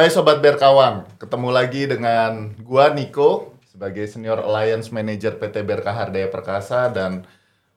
Hai 0.00 0.08
Sobat 0.08 0.40
Berkawan, 0.40 1.04
ketemu 1.20 1.52
lagi 1.52 1.84
dengan 1.84 2.56
gua 2.64 2.88
Niko 2.88 3.52
sebagai 3.68 4.08
Senior 4.08 4.40
Alliance 4.40 4.88
Manager 4.88 5.36
PT 5.36 5.60
Berkah 5.60 5.92
Hardaya 5.92 6.24
Perkasa 6.32 6.88
dan 6.88 7.28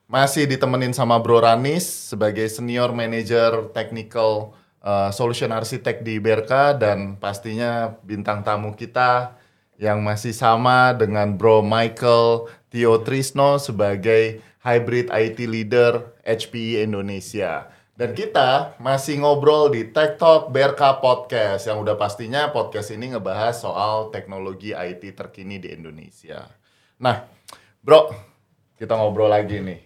masih 0.08 0.48
ditemenin 0.48 0.96
sama 0.96 1.20
Bro 1.20 1.44
Ranis 1.44 1.84
sebagai 1.84 2.48
Senior 2.48 2.96
Manager 2.96 3.68
Technical 3.76 4.56
uh, 4.80 5.12
Solution 5.12 5.52
Architect 5.52 6.00
di 6.00 6.16
Berka 6.16 6.72
dan 6.72 7.20
pastinya 7.20 7.92
bintang 8.00 8.40
tamu 8.40 8.72
kita 8.72 9.36
yang 9.76 10.00
masih 10.00 10.32
sama 10.32 10.96
dengan 10.96 11.36
Bro 11.36 11.60
Michael 11.60 12.48
Tio 12.72 13.04
Trisno 13.04 13.60
sebagai 13.60 14.40
Hybrid 14.64 15.12
IT 15.12 15.44
Leader 15.44 16.16
HPE 16.24 16.88
Indonesia. 16.88 17.68
Dan 17.94 18.10
kita 18.10 18.74
masih 18.82 19.22
ngobrol 19.22 19.70
di 19.70 19.86
Tech 19.94 20.18
Talk 20.18 20.50
BRK 20.50 20.98
Podcast 20.98 21.70
yang 21.70 21.78
udah 21.78 21.94
pastinya 21.94 22.50
podcast 22.50 22.90
ini 22.90 23.14
ngebahas 23.14 23.54
soal 23.54 24.10
teknologi 24.10 24.74
IT 24.74 25.14
terkini 25.14 25.62
di 25.62 25.70
Indonesia. 25.70 26.50
Nah, 26.98 27.22
bro, 27.78 28.10
kita 28.74 28.98
ngobrol 28.98 29.30
lagi 29.30 29.62
nih. 29.62 29.78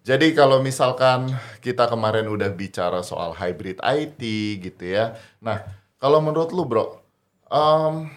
Jadi 0.00 0.32
kalau 0.32 0.64
misalkan 0.64 1.28
kita 1.60 1.92
kemarin 1.92 2.32
udah 2.32 2.48
bicara 2.56 3.04
soal 3.04 3.36
hybrid 3.36 3.84
IT 3.84 4.22
gitu 4.64 4.88
ya. 4.88 5.20
Nah, 5.44 5.60
kalau 6.00 6.24
menurut 6.24 6.56
lu 6.56 6.64
bro, 6.64 7.04
um, 7.52 8.08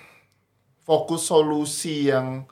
fokus 0.88 1.28
solusi 1.28 2.08
yang 2.08 2.48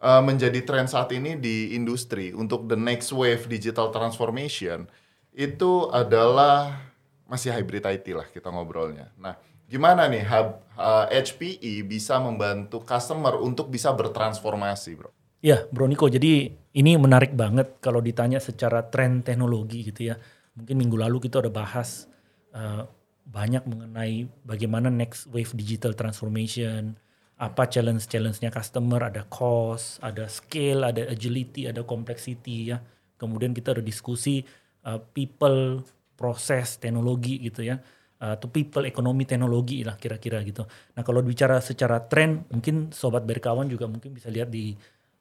uh, 0.00 0.24
menjadi 0.24 0.64
tren 0.64 0.88
saat 0.88 1.12
ini 1.12 1.36
di 1.36 1.76
industri 1.76 2.32
untuk 2.32 2.72
the 2.72 2.78
next 2.80 3.12
wave 3.12 3.44
digital 3.52 3.92
transformation– 3.92 4.88
itu 5.32 5.88
adalah 5.88 6.92
masih 7.24 7.52
hybrid 7.52 7.84
IT 7.88 8.06
lah 8.12 8.28
kita 8.28 8.52
ngobrolnya. 8.52 9.08
Nah, 9.16 9.40
gimana 9.64 10.04
nih 10.04 10.24
hub, 10.28 10.60
uh, 10.76 11.08
HPE 11.08 11.80
bisa 11.88 12.20
membantu 12.20 12.84
customer 12.84 13.40
untuk 13.40 13.72
bisa 13.72 13.88
bertransformasi, 13.96 14.92
Bro? 15.00 15.10
Ya, 15.40 15.64
Bro 15.72 15.88
Niko. 15.88 16.06
Jadi 16.12 16.52
ini 16.76 16.92
menarik 17.00 17.32
banget 17.32 17.80
kalau 17.80 18.04
ditanya 18.04 18.38
secara 18.38 18.84
tren 18.86 19.24
teknologi 19.24 19.88
gitu 19.88 20.12
ya. 20.12 20.20
Mungkin 20.52 20.76
minggu 20.76 21.00
lalu 21.00 21.24
kita 21.24 21.40
udah 21.40 21.50
bahas 21.50 22.04
uh, 22.52 22.84
banyak 23.24 23.64
mengenai 23.64 24.28
bagaimana 24.44 24.92
next 24.92 25.26
wave 25.32 25.56
digital 25.56 25.96
transformation, 25.96 26.94
apa 27.40 27.64
challenge-challenge-nya 27.66 28.52
customer, 28.52 29.08
ada 29.08 29.24
cost, 29.26 29.98
ada 30.04 30.28
scale, 30.28 30.84
ada 30.84 31.08
agility, 31.08 31.66
ada 31.66 31.80
complexity 31.82 32.70
ya. 32.70 32.78
Kemudian 33.16 33.56
kita 33.56 33.74
ada 33.74 33.82
diskusi 33.82 34.44
uh, 34.86 35.00
people, 35.12 35.82
proses, 36.14 36.78
teknologi 36.78 37.38
gitu 37.42 37.66
ya. 37.66 37.78
Uh, 38.22 38.38
atau 38.38 38.46
people, 38.46 38.86
ekonomi, 38.86 39.26
teknologi 39.26 39.82
lah 39.82 39.98
kira-kira 39.98 40.38
gitu. 40.46 40.62
Nah 40.94 41.02
kalau 41.02 41.26
bicara 41.26 41.58
secara 41.58 42.06
tren, 42.06 42.46
mungkin 42.46 42.94
sobat 42.94 43.26
berkawan 43.26 43.66
juga 43.66 43.90
mungkin 43.90 44.14
bisa 44.14 44.30
lihat 44.30 44.46
di 44.46 44.74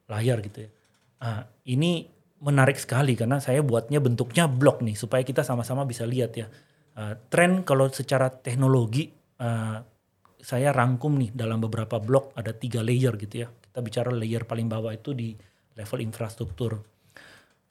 layar 0.05 0.37
gitu 0.45 0.65
ya. 0.65 0.69
Uh, 1.21 1.41
ini 1.69 2.05
menarik 2.41 2.77
sekali 2.77 3.13
karena 3.13 3.37
saya 3.37 3.61
buatnya 3.61 4.01
bentuknya 4.01 4.49
blok 4.49 4.81
nih 4.81 4.97
supaya 4.97 5.21
kita 5.21 5.45
sama-sama 5.45 5.85
bisa 5.85 6.05
lihat 6.05 6.33
ya. 6.37 6.49
Uh, 6.91 7.15
tren 7.31 7.63
kalau 7.65 7.87
secara 7.89 8.29
teknologi 8.29 9.09
uh, 9.39 9.79
saya 10.41 10.73
rangkum 10.73 11.21
nih 11.21 11.31
dalam 11.31 11.61
beberapa 11.61 12.01
blok 12.01 12.33
ada 12.33 12.51
tiga 12.51 12.81
layer 12.81 13.13
gitu 13.17 13.45
ya. 13.45 13.47
Kita 13.49 13.79
bicara 13.79 14.09
layer 14.11 14.43
paling 14.43 14.67
bawah 14.67 14.91
itu 14.91 15.13
di 15.13 15.37
level 15.77 15.99
infrastruktur. 16.01 16.90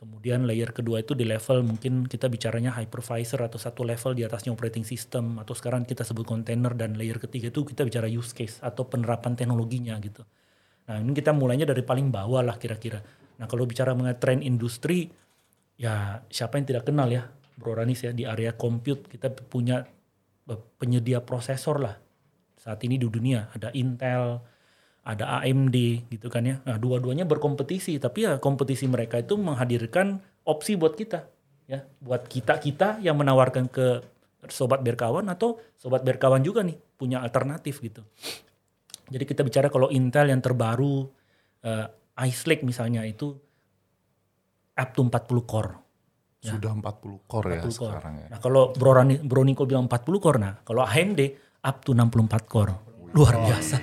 Kemudian 0.01 0.49
layer 0.49 0.73
kedua 0.73 1.05
itu 1.05 1.13
di 1.13 1.29
level 1.29 1.61
mungkin 1.61 2.09
kita 2.09 2.33
bicaranya 2.33 2.73
hypervisor 2.73 3.45
atau 3.45 3.61
satu 3.61 3.85
level 3.85 4.17
di 4.17 4.25
atasnya 4.25 4.49
operating 4.49 4.81
system 4.81 5.37
atau 5.37 5.53
sekarang 5.53 5.85
kita 5.85 6.09
sebut 6.09 6.25
container 6.25 6.73
dan 6.73 6.97
layer 6.97 7.21
ketiga 7.21 7.53
itu 7.53 7.69
kita 7.69 7.85
bicara 7.85 8.09
use 8.09 8.33
case 8.33 8.65
atau 8.65 8.89
penerapan 8.89 9.37
teknologinya 9.37 10.01
gitu. 10.01 10.25
Nah 10.89 11.05
ini 11.05 11.13
kita 11.13 11.37
mulainya 11.37 11.69
dari 11.69 11.85
paling 11.85 12.09
bawah 12.09 12.41
lah 12.41 12.57
kira-kira. 12.57 12.97
Nah 13.37 13.45
kalau 13.45 13.69
bicara 13.69 13.93
mengenai 13.93 14.17
tren 14.17 14.41
industri 14.41 15.13
ya 15.77 16.25
siapa 16.33 16.57
yang 16.57 16.65
tidak 16.65 16.89
kenal 16.89 17.13
ya 17.13 17.29
Bro 17.61 17.77
Ranis 17.77 18.01
ya 18.01 18.17
di 18.17 18.25
area 18.25 18.57
compute 18.57 19.05
kita 19.05 19.29
punya 19.29 19.85
penyedia 20.81 21.21
prosesor 21.21 21.77
lah 21.77 22.01
saat 22.57 22.81
ini 22.89 22.97
di 22.97 23.05
dunia 23.05 23.53
ada 23.53 23.69
Intel, 23.77 24.41
ada 25.05 25.41
AMD 25.41 25.77
gitu 26.13 26.29
kan 26.29 26.45
ya. 26.45 26.61
Nah, 26.65 26.77
dua-duanya 26.77 27.25
berkompetisi, 27.25 27.97
tapi 27.97 28.29
ya 28.29 28.37
kompetisi 28.37 28.85
mereka 28.85 29.17
itu 29.21 29.41
menghadirkan 29.41 30.21
opsi 30.45 30.77
buat 30.77 30.93
kita 30.97 31.25
ya, 31.71 31.87
buat 32.03 32.27
kita-kita 32.27 32.99
yang 33.01 33.15
menawarkan 33.17 33.71
ke 33.71 34.03
sobat 34.51 34.83
berkawan 34.83 35.29
atau 35.31 35.63
sobat 35.79 36.03
berkawan 36.03 36.43
juga 36.43 36.67
nih 36.67 36.75
punya 36.99 37.23
alternatif 37.23 37.79
gitu. 37.79 38.03
Jadi 39.11 39.25
kita 39.27 39.47
bicara 39.47 39.71
kalau 39.71 39.91
Intel 39.91 40.31
yang 40.31 40.43
terbaru 40.43 41.07
uh, 41.67 41.87
Ice 42.27 42.45
Lake 42.47 42.67
misalnya 42.67 43.07
itu 43.07 43.35
up 44.77 44.91
to 44.97 45.03
40 45.07 45.51
core. 45.51 45.73
Ya. 46.41 46.57
Sudah 46.57 46.73
40 46.73 47.29
core 47.29 47.53
40 47.53 47.57
ya 47.57 47.61
core. 47.61 47.73
sekarang 47.73 48.15
ya. 48.17 48.27
Nah, 48.33 48.39
kalau 48.41 48.73
Bro, 48.73 48.97
bilang 49.69 49.87
40 49.87 50.25
core, 50.25 50.39
nah 50.41 50.55
kalau 50.65 50.83
AMD 50.89 51.21
up 51.61 51.77
to 51.85 51.93
64 51.93 52.49
core. 52.49 52.75
Luar 53.15 53.35
biasa. 53.43 53.77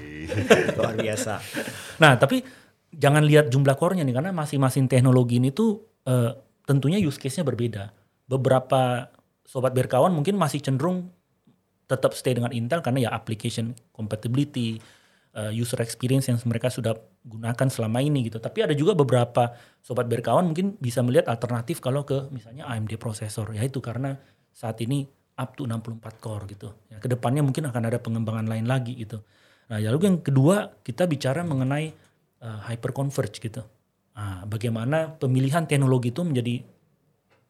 Luar 0.77 0.95
biasa. 0.95 1.33
Nah, 1.99 2.15
tapi 2.15 2.43
jangan 2.93 3.23
lihat 3.23 3.51
jumlah 3.51 3.75
core-nya 3.75 4.03
nih 4.07 4.15
karena 4.15 4.31
masing-masing 4.31 4.87
teknologi 4.87 5.39
ini 5.39 5.51
tuh 5.51 5.83
uh, 6.07 6.31
tentunya 6.63 6.99
use 6.99 7.19
case-nya 7.19 7.43
berbeda. 7.43 7.91
Beberapa 8.27 9.11
sobat 9.47 9.71
berkawan 9.71 10.11
mungkin 10.11 10.35
masih 10.35 10.59
cenderung 10.59 11.11
tetap 11.87 12.11
stay 12.11 12.35
dengan 12.35 12.51
Intel 12.51 12.83
karena 12.83 13.07
ya 13.07 13.09
application 13.15 13.71
compatibility, 13.95 14.75
uh, 15.39 15.51
user 15.55 15.79
experience 15.79 16.27
yang 16.27 16.35
mereka 16.43 16.67
sudah 16.67 16.95
gunakan 17.23 17.67
selama 17.71 18.03
ini 18.03 18.27
gitu. 18.27 18.43
Tapi 18.43 18.67
ada 18.67 18.75
juga 18.75 18.91
beberapa 18.91 19.55
sobat 19.79 20.11
berkawan 20.11 20.51
mungkin 20.51 20.75
bisa 20.79 20.99
melihat 20.99 21.31
alternatif 21.31 21.79
kalau 21.79 22.03
ke 22.03 22.27
misalnya 22.31 22.67
AMD 22.67 22.99
prosesor. 22.99 23.55
Ya 23.55 23.63
itu 23.63 23.79
karena 23.79 24.19
saat 24.51 24.79
ini 24.83 25.07
up 25.37 25.53
to 25.53 25.69
64 25.69 26.01
core 26.17 26.43
gitu. 26.49 26.73
Ya, 26.89 26.97
ke 26.97 27.07
depannya 27.07 27.45
mungkin 27.45 27.69
akan 27.69 27.81
ada 27.87 28.01
pengembangan 28.01 28.49
lain 28.49 28.65
lagi 28.65 28.97
gitu. 28.97 29.21
Nah, 29.69 29.77
lalu 29.77 30.09
yang 30.09 30.17
kedua 30.19 30.81
kita 30.81 31.05
bicara 31.05 31.45
mengenai 31.45 31.93
uh, 32.41 32.59
hyperconverge 32.67 33.37
gitu. 33.37 33.61
Nah, 34.17 34.43
bagaimana 34.49 35.13
pemilihan 35.13 35.69
teknologi 35.69 36.09
itu 36.09 36.25
menjadi 36.25 36.65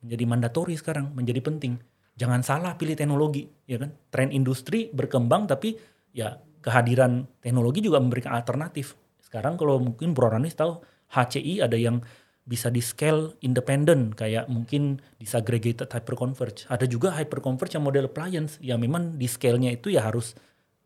menjadi 0.04 0.24
mandatori 0.28 0.76
sekarang, 0.76 1.16
menjadi 1.16 1.40
penting. 1.42 1.80
Jangan 2.18 2.42
salah 2.42 2.74
pilih 2.76 2.98
teknologi, 2.98 3.48
ya 3.70 3.78
kan? 3.80 3.94
Tren 4.10 4.30
industri 4.34 4.90
berkembang 4.90 5.48
tapi 5.48 5.78
ya 6.12 6.36
kehadiran 6.62 7.24
teknologi 7.40 7.80
juga 7.80 8.02
memberikan 8.02 8.36
alternatif. 8.36 8.98
Sekarang 9.22 9.56
kalau 9.56 9.80
mungkin 9.80 10.12
Bro 10.12 10.34
Ranis 10.34 10.58
tahu 10.58 10.82
HCI 11.14 11.64
ada 11.64 11.78
yang 11.80 12.04
bisa 12.48 12.72
di 12.72 12.80
scale 12.80 13.36
independent 13.44 14.16
kayak 14.16 14.48
mungkin 14.48 15.04
disaggregated 15.20 15.92
hyperconverge. 15.92 16.64
Ada 16.72 16.88
juga 16.88 17.12
hyperconverge 17.12 17.76
yang 17.76 17.84
model 17.84 18.08
appliance 18.08 18.56
yang 18.64 18.80
memang 18.80 19.20
di 19.20 19.28
scale-nya 19.28 19.76
itu 19.76 19.92
ya 19.92 20.08
harus 20.08 20.32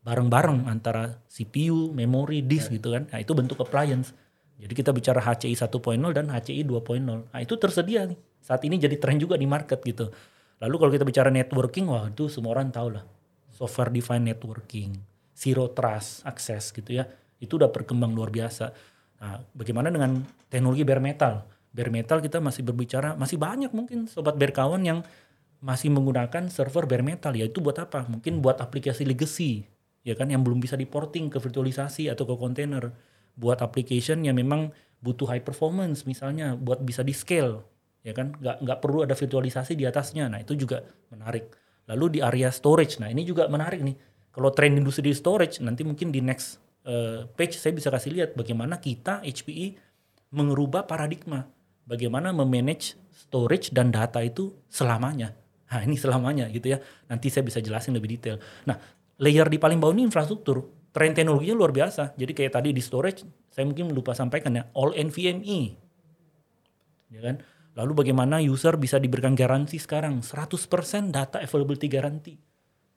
bareng-bareng 0.02 0.66
antara 0.66 1.22
CPU, 1.30 1.94
memori, 1.94 2.42
disk 2.42 2.74
yeah. 2.74 2.76
gitu 2.82 2.88
kan. 2.98 3.06
Nah, 3.06 3.22
itu 3.22 3.32
bentuk 3.38 3.62
appliance. 3.62 4.10
Jadi 4.58 4.74
kita 4.74 4.90
bicara 4.90 5.22
HCI 5.22 5.54
1.0 5.54 6.02
dan 6.10 6.26
HCI 6.34 6.66
2.0. 6.66 7.30
Nah, 7.30 7.38
itu 7.38 7.54
tersedia 7.54 8.10
nih. 8.10 8.18
Saat 8.42 8.66
ini 8.66 8.74
jadi 8.82 8.98
tren 8.98 9.22
juga 9.22 9.38
di 9.38 9.46
market 9.46 9.78
gitu. 9.86 10.10
Lalu 10.58 10.74
kalau 10.78 10.90
kita 10.90 11.06
bicara 11.06 11.30
networking, 11.30 11.86
wah 11.86 12.10
itu 12.10 12.26
semua 12.26 12.58
orang 12.58 12.74
tahu 12.74 12.98
lah. 12.98 13.06
Software 13.54 13.94
defined 13.94 14.26
networking, 14.26 14.98
zero 15.34 15.70
trust 15.70 16.26
access 16.26 16.74
gitu 16.74 16.98
ya. 16.98 17.06
Itu 17.38 17.58
udah 17.58 17.70
berkembang 17.70 18.10
luar 18.10 18.34
biasa. 18.34 18.70
Nah, 19.22 19.38
bagaimana 19.54 19.94
dengan 19.94 20.26
teknologi 20.50 20.82
bare 20.82 21.02
metal? 21.02 21.46
Bare 21.72 21.88
metal 21.88 22.20
kita 22.20 22.36
masih 22.36 22.68
berbicara, 22.68 23.16
masih 23.16 23.40
banyak 23.40 23.72
mungkin 23.72 24.04
sobat 24.04 24.36
berkawan 24.36 24.84
yang 24.84 25.00
masih 25.64 25.88
menggunakan 25.88 26.52
server 26.52 26.84
bare 26.84 27.00
metal. 27.00 27.32
Ya 27.32 27.48
itu 27.48 27.64
buat 27.64 27.80
apa? 27.80 28.04
Mungkin 28.10 28.44
buat 28.44 28.60
aplikasi 28.60 29.08
legacy 29.08 29.64
ya 30.02 30.18
kan 30.18 30.28
yang 30.28 30.42
belum 30.42 30.58
bisa 30.58 30.74
diporting 30.74 31.30
ke 31.30 31.38
virtualisasi 31.38 32.10
atau 32.10 32.26
ke 32.26 32.34
kontainer 32.34 32.90
buat 33.38 33.62
application 33.62 34.26
yang 34.26 34.34
memang 34.34 34.74
butuh 34.98 35.30
high 35.30 35.42
performance 35.46 36.02
misalnya 36.04 36.58
buat 36.58 36.82
bisa 36.82 37.00
di 37.00 37.16
scale 37.16 37.64
ya 38.04 38.12
kan? 38.12 38.36
Nggak 38.36 38.56
nggak 38.68 38.78
perlu 38.82 39.06
ada 39.06 39.16
virtualisasi 39.16 39.72
di 39.72 39.88
atasnya. 39.88 40.28
Nah 40.28 40.44
itu 40.44 40.52
juga 40.58 40.84
menarik. 41.08 41.48
Lalu 41.88 42.18
di 42.18 42.20
area 42.20 42.52
storage. 42.52 43.00
Nah 43.00 43.08
ini 43.08 43.24
juga 43.24 43.48
menarik 43.48 43.80
nih. 43.80 43.96
Kalau 44.28 44.52
tren 44.52 44.76
industri 44.76 45.08
storage 45.16 45.64
nanti 45.64 45.88
mungkin 45.88 46.12
di 46.12 46.20
next 46.20 46.60
uh, 46.84 47.24
page 47.32 47.56
saya 47.56 47.72
bisa 47.72 47.88
kasih 47.88 48.12
lihat 48.12 48.30
bagaimana 48.36 48.76
kita 48.76 49.24
HPE 49.24 49.78
mengubah 50.32 50.88
paradigma 50.88 51.44
bagaimana 51.84 52.30
memanage 52.30 52.98
storage 53.10 53.70
dan 53.74 53.90
data 53.90 54.22
itu 54.22 54.52
selamanya 54.70 55.34
nah 55.72 55.80
ini 55.84 55.96
selamanya 55.96 56.46
gitu 56.52 56.76
ya 56.76 56.78
nanti 57.08 57.32
saya 57.32 57.46
bisa 57.46 57.58
jelasin 57.64 57.96
lebih 57.96 58.18
detail 58.18 58.36
nah 58.68 58.76
layer 59.22 59.46
di 59.46 59.58
paling 59.62 59.78
bawah 59.78 59.94
ini 59.94 60.10
infrastruktur. 60.10 60.66
Tren 60.92 61.14
teknologinya 61.16 61.56
luar 61.56 61.72
biasa. 61.72 62.18
Jadi 62.18 62.32
kayak 62.36 62.52
tadi 62.58 62.68
di 62.74 62.82
storage, 62.82 63.24
saya 63.48 63.64
mungkin 63.64 63.94
lupa 63.94 64.12
sampaikan 64.12 64.58
ya, 64.58 64.68
all 64.76 64.92
NVMe. 64.92 65.78
Ya 67.08 67.20
kan? 67.22 67.40
Lalu 67.72 68.04
bagaimana 68.04 68.44
user 68.44 68.76
bisa 68.76 69.00
diberikan 69.00 69.32
garansi 69.32 69.80
sekarang? 69.80 70.20
100% 70.20 70.52
data 71.08 71.40
availability 71.40 71.88
garanti. 71.88 72.34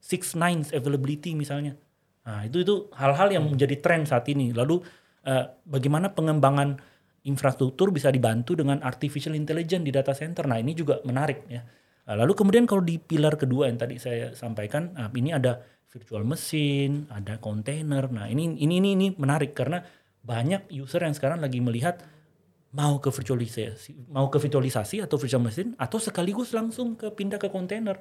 Six 0.04 0.36
nines 0.36 0.76
availability 0.76 1.32
misalnya. 1.32 1.80
Nah, 2.28 2.44
itu 2.44 2.68
itu 2.68 2.76
hal-hal 3.00 3.32
yang 3.32 3.48
menjadi 3.48 3.80
tren 3.80 4.04
saat 4.04 4.28
ini. 4.28 4.52
Lalu 4.52 4.84
uh, 5.24 5.46
bagaimana 5.64 6.12
pengembangan 6.12 6.76
infrastruktur 7.26 7.90
bisa 7.90 8.14
dibantu 8.14 8.54
dengan 8.54 8.82
artificial 8.86 9.34
intelligence 9.34 9.86
di 9.86 9.92
data 9.92 10.14
center. 10.14 10.46
Nah, 10.46 10.62
ini 10.62 10.78
juga 10.78 11.02
menarik 11.02 11.50
ya. 11.50 11.66
Nah, 12.06 12.16
lalu 12.22 12.38
kemudian 12.38 12.70
kalau 12.70 12.86
di 12.86 13.02
pilar 13.02 13.34
kedua 13.34 13.66
yang 13.66 13.82
tadi 13.82 13.98
saya 13.98 14.38
sampaikan, 14.38 14.94
nah, 14.94 15.10
ini 15.10 15.34
ada 15.34 15.58
virtual 15.90 16.22
machine, 16.22 17.10
ada 17.10 17.42
container. 17.42 18.06
Nah, 18.14 18.30
ini 18.30 18.54
ini 18.62 18.78
ini 18.78 18.90
ini 18.94 19.08
menarik 19.18 19.58
karena 19.58 19.82
banyak 20.22 20.70
user 20.70 21.02
yang 21.02 21.18
sekarang 21.18 21.42
lagi 21.42 21.58
melihat 21.62 22.02
mau 22.76 23.00
ke 23.00 23.10
virtualisasi, 23.10 24.12
mau 24.12 24.28
ke 24.28 24.38
virtualisasi 24.38 25.02
atau 25.02 25.16
virtual 25.16 25.42
machine 25.42 25.74
atau 25.80 25.98
sekaligus 25.98 26.52
langsung 26.52 26.94
ke 27.00 27.10
pindah 27.10 27.40
ke 27.40 27.48
container. 27.48 27.98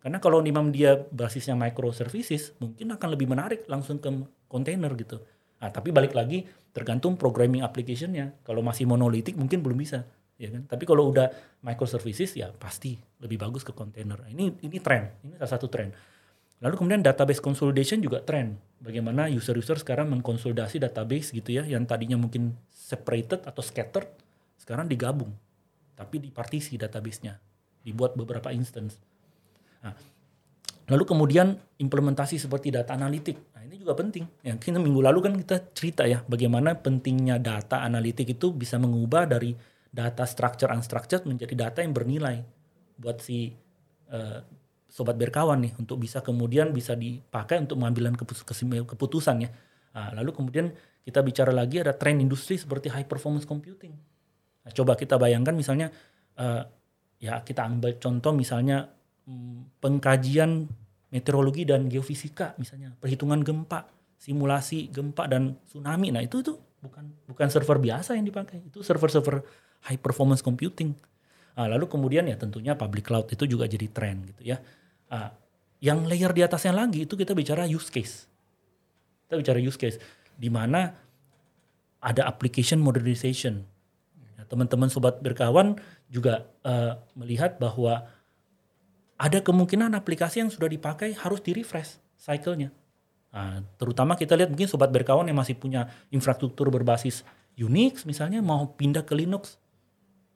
Karena 0.00 0.20
kalau 0.20 0.44
memang 0.44 0.68
dia 0.68 1.00
basisnya 1.12 1.56
microservices, 1.56 2.56
mungkin 2.60 2.92
akan 2.92 3.08
lebih 3.16 3.28
menarik 3.28 3.64
langsung 3.68 4.00
ke 4.00 4.08
container 4.48 4.92
gitu. 4.96 5.20
Nah, 5.64 5.72
tapi 5.72 5.96
balik 5.96 6.12
lagi 6.12 6.44
tergantung 6.76 7.16
programming 7.16 7.64
application-nya. 7.64 8.36
Kalau 8.44 8.60
masih 8.60 8.84
monolitik 8.84 9.32
mungkin 9.40 9.64
belum 9.64 9.80
bisa, 9.80 10.04
ya 10.36 10.52
kan? 10.52 10.68
Tapi 10.68 10.84
kalau 10.84 11.08
udah 11.08 11.32
microservices 11.64 12.36
ya 12.36 12.52
pasti 12.52 13.00
lebih 13.24 13.40
bagus 13.40 13.64
ke 13.64 13.72
container. 13.72 14.20
Ini 14.28 14.60
ini 14.60 14.78
tren, 14.84 15.08
ini 15.24 15.40
salah 15.40 15.56
satu 15.56 15.72
tren. 15.72 15.88
Lalu 16.60 16.76
kemudian 16.76 17.00
database 17.00 17.40
consolidation 17.40 18.04
juga 18.04 18.20
tren. 18.20 18.60
Bagaimana 18.84 19.32
user-user 19.32 19.80
sekarang 19.80 20.12
mengkonsolidasi 20.12 20.84
database 20.84 21.32
gitu 21.32 21.56
ya, 21.56 21.64
yang 21.64 21.88
tadinya 21.88 22.20
mungkin 22.20 22.52
separated 22.68 23.48
atau 23.48 23.64
scattered, 23.64 24.12
sekarang 24.60 24.84
digabung. 24.84 25.32
Tapi 25.96 26.20
di 26.20 26.28
partisi 26.28 26.76
database-nya. 26.76 27.40
Dibuat 27.84 28.16
beberapa 28.16 28.52
instance 28.52 29.00
Nah, 29.84 29.92
lalu 30.88 31.04
kemudian 31.08 31.56
implementasi 31.80 32.36
seperti 32.36 32.68
data 32.68 32.92
analitik. 32.92 33.40
Nah, 33.56 33.64
ini 33.64 33.80
juga 33.80 33.96
penting. 33.96 34.28
Ya, 34.44 34.52
kita 34.56 34.76
minggu 34.76 35.00
lalu 35.00 35.18
kan 35.24 35.32
kita 35.36 35.56
cerita 35.72 36.04
ya 36.04 36.20
bagaimana 36.28 36.76
pentingnya 36.76 37.40
data 37.40 37.80
analitik 37.80 38.36
itu 38.36 38.52
bisa 38.52 38.76
mengubah 38.76 39.24
dari 39.24 39.56
data 39.88 40.26
structure 40.28 40.68
unstructured 40.74 41.24
menjadi 41.24 41.54
data 41.68 41.78
yang 41.80 41.94
bernilai 41.94 42.42
buat 42.98 43.22
si 43.22 43.54
uh, 44.10 44.42
sobat 44.90 45.18
berkawan 45.18 45.58
nih 45.64 45.72
untuk 45.78 45.98
bisa 45.98 46.22
kemudian 46.22 46.70
bisa 46.70 46.94
dipakai 46.94 47.58
untuk 47.58 47.80
mengambil 47.80 48.14
keputusan 48.86 49.36
ya. 49.42 49.50
Nah, 49.94 50.10
lalu 50.18 50.30
kemudian 50.34 50.70
kita 51.04 51.20
bicara 51.20 51.50
lagi 51.50 51.80
ada 51.80 51.94
tren 51.94 52.18
industri 52.18 52.58
seperti 52.58 52.90
high 52.90 53.06
performance 53.06 53.46
computing. 53.46 53.94
Nah, 54.64 54.70
coba 54.72 54.96
kita 54.96 55.20
bayangkan 55.20 55.52
misalnya 55.52 55.92
uh, 56.40 56.62
ya 57.20 57.40
kita 57.42 57.64
ambil 57.64 57.96
contoh 58.00 58.32
misalnya 58.32 58.88
pengkajian 59.80 60.68
meteorologi 61.08 61.64
dan 61.64 61.88
geofisika 61.88 62.52
misalnya 62.60 62.92
perhitungan 62.98 63.40
gempa 63.40 63.88
simulasi 64.18 64.88
gempa 64.88 65.28
dan 65.28 65.56
tsunami. 65.68 66.08
Nah 66.12 66.24
itu 66.24 66.40
tuh 66.40 66.56
bukan 66.84 67.04
bukan 67.28 67.48
server 67.48 67.80
biasa 67.80 68.16
yang 68.16 68.28
dipakai 68.28 68.68
itu 68.68 68.84
server-server 68.84 69.44
high 69.88 70.00
performance 70.00 70.40
computing. 70.40 70.96
Nah, 71.54 71.70
lalu 71.70 71.86
kemudian 71.86 72.26
ya 72.26 72.34
tentunya 72.34 72.74
public 72.74 73.06
cloud 73.06 73.30
itu 73.30 73.46
juga 73.46 73.70
jadi 73.70 73.86
tren 73.88 74.26
gitu 74.26 74.42
ya. 74.42 74.58
Nah, 75.12 75.30
yang 75.78 76.02
layer 76.08 76.32
di 76.34 76.42
atasnya 76.42 76.74
lagi 76.74 77.06
itu 77.06 77.14
kita 77.14 77.36
bicara 77.36 77.68
use 77.68 77.92
case. 77.92 78.26
Kita 79.28 79.38
bicara 79.38 79.60
use 79.62 79.78
case 79.78 79.96
di 80.34 80.50
mana 80.50 80.90
ada 82.02 82.26
application 82.26 82.82
modernization. 82.82 83.62
Nah, 84.34 84.44
teman-teman 84.50 84.90
sobat 84.90 85.22
berkawan 85.22 85.78
juga 86.10 86.48
uh, 86.66 86.98
melihat 87.14 87.56
bahwa 87.62 88.08
ada 89.24 89.40
kemungkinan 89.40 89.96
aplikasi 89.96 90.44
yang 90.44 90.52
sudah 90.52 90.68
dipakai 90.68 91.16
harus 91.16 91.40
di 91.40 91.56
refresh 91.56 91.96
cycle-nya. 92.20 92.68
Nah, 93.32 93.64
terutama 93.80 94.20
kita 94.20 94.36
lihat 94.36 94.52
mungkin 94.52 94.68
sobat 94.68 94.92
berkawan 94.92 95.24
yang 95.24 95.40
masih 95.40 95.56
punya 95.56 95.88
infrastruktur 96.12 96.68
berbasis 96.68 97.24
Unix 97.56 98.04
misalnya 98.04 98.44
mau 98.44 98.76
pindah 98.76 99.08
ke 99.08 99.16
Linux. 99.16 99.56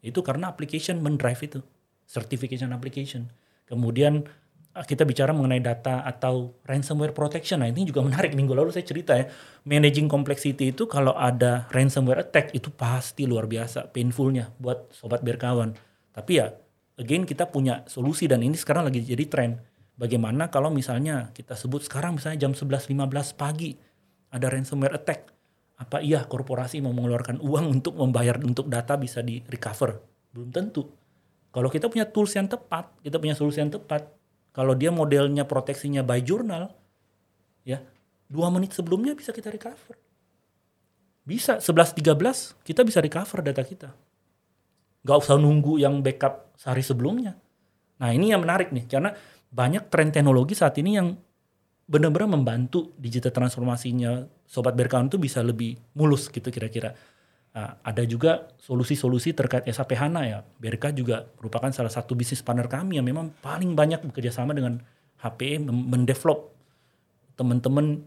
Itu 0.01 0.25
karena 0.25 0.49
application 0.49 1.05
mendrive 1.05 1.39
itu, 1.45 1.61
certification 2.09 2.73
application. 2.73 3.29
Kemudian 3.69 4.25
ah, 4.73 4.87
kita 4.87 5.05
bicara 5.05 5.37
mengenai 5.37 5.61
data 5.61 6.01
atau 6.07 6.57
ransomware 6.65 7.13
protection. 7.13 7.61
Nah, 7.61 7.69
ini 7.69 7.85
juga 7.85 8.01
menarik. 8.07 8.33
Minggu 8.33 8.57
lalu 8.57 8.73
saya 8.73 8.89
cerita 8.89 9.19
ya, 9.19 9.29
managing 9.69 10.09
complexity 10.09 10.73
itu 10.73 10.89
kalau 10.89 11.13
ada 11.13 11.69
ransomware 11.75 12.25
attack 12.25 12.57
itu 12.57 12.73
pasti 12.73 13.29
luar 13.29 13.45
biasa 13.51 13.93
painfulnya 13.93 14.55
buat 14.57 14.95
sobat 14.97 15.21
berkawan. 15.21 15.77
Tapi 16.15 16.33
ya 16.41 16.55
again 16.99 17.25
kita 17.25 17.47
punya 17.49 17.87
solusi 17.87 18.27
dan 18.27 18.43
ini 18.43 18.59
sekarang 18.59 18.91
lagi 18.91 19.01
jadi 19.01 19.25
tren. 19.31 19.51
Bagaimana 19.99 20.47
kalau 20.51 20.71
misalnya 20.71 21.31
kita 21.35 21.59
sebut 21.59 21.83
sekarang 21.87 22.19
misalnya 22.19 22.47
jam 22.47 22.53
11.15 22.55 22.95
pagi 23.35 23.75
ada 24.31 24.47
ransomware 24.51 24.95
attack. 24.99 25.31
Apa 25.79 26.03
iya 26.03 26.27
korporasi 26.27 26.83
mau 26.83 26.91
mengeluarkan 26.91 27.39
uang 27.39 27.67
untuk 27.79 27.95
membayar 27.99 28.39
untuk 28.43 28.67
data 28.67 28.99
bisa 28.99 29.23
di 29.23 29.43
recover? 29.47 29.99
Belum 30.35 30.51
tentu. 30.51 30.87
Kalau 31.49 31.73
kita 31.73 31.89
punya 31.89 32.05
tools 32.05 32.37
yang 32.37 32.47
tepat, 32.47 32.93
kita 33.01 33.17
punya 33.17 33.33
solusi 33.33 33.59
yang 33.59 33.73
tepat. 33.73 34.05
Kalau 34.53 34.77
dia 34.77 34.93
modelnya 34.93 35.49
proteksinya 35.49 36.05
by 36.05 36.21
journal, 36.21 36.71
ya 37.65 37.81
dua 38.29 38.53
menit 38.53 38.75
sebelumnya 38.75 39.17
bisa 39.17 39.33
kita 39.33 39.49
recover. 39.49 39.97
Bisa 41.25 41.61
11.13 41.61 42.65
kita 42.65 42.81
bisa 42.85 42.99
recover 43.05 43.45
data 43.45 43.61
kita 43.61 43.93
Gak 45.09 45.25
usah 45.25 45.41
nunggu 45.41 45.81
yang 45.81 46.05
backup 46.05 46.53
sehari 46.61 46.85
sebelumnya. 46.85 47.33
Nah 47.97 48.13
ini 48.13 48.29
yang 48.29 48.45
menarik 48.45 48.69
nih, 48.77 48.85
karena 48.85 49.17
banyak 49.49 49.89
tren 49.89 50.13
teknologi 50.13 50.53
saat 50.53 50.77
ini 50.77 51.01
yang 51.01 51.17
benar-benar 51.89 52.29
membantu 52.29 52.93
digital 53.01 53.33
transformasinya 53.33 54.29
sobat 54.45 54.77
berkawan 54.77 55.09
itu 55.09 55.17
bisa 55.17 55.41
lebih 55.41 55.81
mulus 55.97 56.29
gitu 56.29 56.53
kira-kira. 56.53 56.93
Nah, 57.57 57.81
ada 57.81 58.05
juga 58.05 58.53
solusi-solusi 58.61 59.33
terkait 59.33 59.65
SAP 59.73 59.97
HANA 59.97 60.21
ya. 60.29 60.39
BRK 60.45 60.93
juga 60.93 61.25
merupakan 61.41 61.73
salah 61.73 61.89
satu 61.89 62.13
bisnis 62.13 62.45
partner 62.45 62.69
kami 62.69 63.01
yang 63.01 63.09
memang 63.09 63.33
paling 63.41 63.73
banyak 63.73 64.05
bekerja 64.05 64.31
sama 64.31 64.53
dengan 64.53 64.85
HPE 65.25 65.65
mendevelop 65.67 66.53
teman-teman 67.35 68.05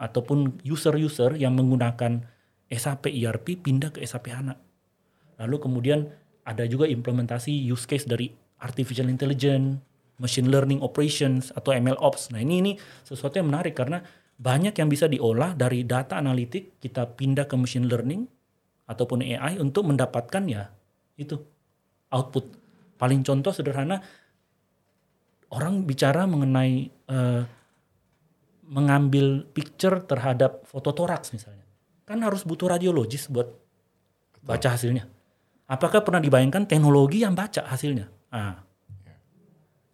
ataupun 0.00 0.64
user-user 0.64 1.36
yang 1.36 1.52
menggunakan 1.54 2.24
SAP 2.72 3.12
ERP 3.12 3.60
pindah 3.60 3.92
ke 3.92 4.00
SAP 4.00 4.32
HANA. 4.32 4.56
Lalu 5.44 5.56
kemudian 5.60 6.08
ada 6.50 6.66
juga 6.66 6.90
implementasi 6.90 7.54
use 7.70 7.86
case 7.86 8.10
dari 8.10 8.26
artificial 8.58 9.06
intelligence, 9.06 9.78
machine 10.18 10.50
learning 10.50 10.82
operations 10.82 11.54
atau 11.54 11.70
ML 11.70 11.94
ops. 12.02 12.34
Nah, 12.34 12.42
ini 12.42 12.58
ini 12.58 12.72
sesuatu 13.06 13.38
yang 13.38 13.54
menarik 13.54 13.78
karena 13.78 14.02
banyak 14.34 14.74
yang 14.74 14.90
bisa 14.90 15.06
diolah 15.06 15.54
dari 15.54 15.86
data 15.86 16.18
analitik 16.18 16.82
kita 16.82 17.06
pindah 17.14 17.46
ke 17.46 17.54
machine 17.54 17.86
learning 17.86 18.26
ataupun 18.90 19.22
AI 19.22 19.62
untuk 19.62 19.86
mendapatkan 19.86 20.42
ya 20.50 20.66
itu 21.14 21.38
output. 22.10 22.58
Paling 22.98 23.22
contoh 23.22 23.54
sederhana 23.54 24.02
orang 25.54 25.86
bicara 25.86 26.26
mengenai 26.26 26.90
uh, 27.08 27.46
mengambil 28.66 29.46
picture 29.54 30.02
terhadap 30.02 30.66
fototoraks 30.66 31.30
misalnya. 31.30 31.64
Kan 32.04 32.26
harus 32.26 32.42
butuh 32.42 32.74
radiologis 32.74 33.30
buat 33.30 33.46
baca 34.42 34.74
hasilnya 34.74 35.19
Apakah 35.70 36.02
pernah 36.02 36.18
dibayangkan 36.18 36.66
teknologi 36.66 37.22
yang 37.22 37.38
baca 37.38 37.62
hasilnya? 37.62 38.10
Nah, 38.34 38.58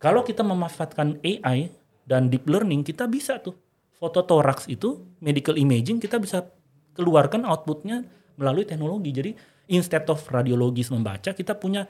kalau 0.01 0.25
kita 0.25 0.41
memanfaatkan 0.41 1.21
AI 1.21 1.69
dan 2.09 2.33
deep 2.33 2.49
learning, 2.49 2.81
kita 2.81 3.05
bisa 3.05 3.37
tuh 3.45 3.53
foto 3.93 4.25
toraks 4.25 4.69
itu 4.73 5.05
medical 5.25 5.57
imaging 5.57 6.01
kita 6.01 6.21
bisa 6.21 6.49
keluarkan 6.97 7.45
outputnya 7.45 8.09
melalui 8.41 8.65
teknologi. 8.65 9.13
Jadi 9.13 9.31
instead 9.69 10.09
of 10.09 10.25
radiologis 10.33 10.89
membaca, 10.89 11.37
kita 11.37 11.53
punya 11.61 11.85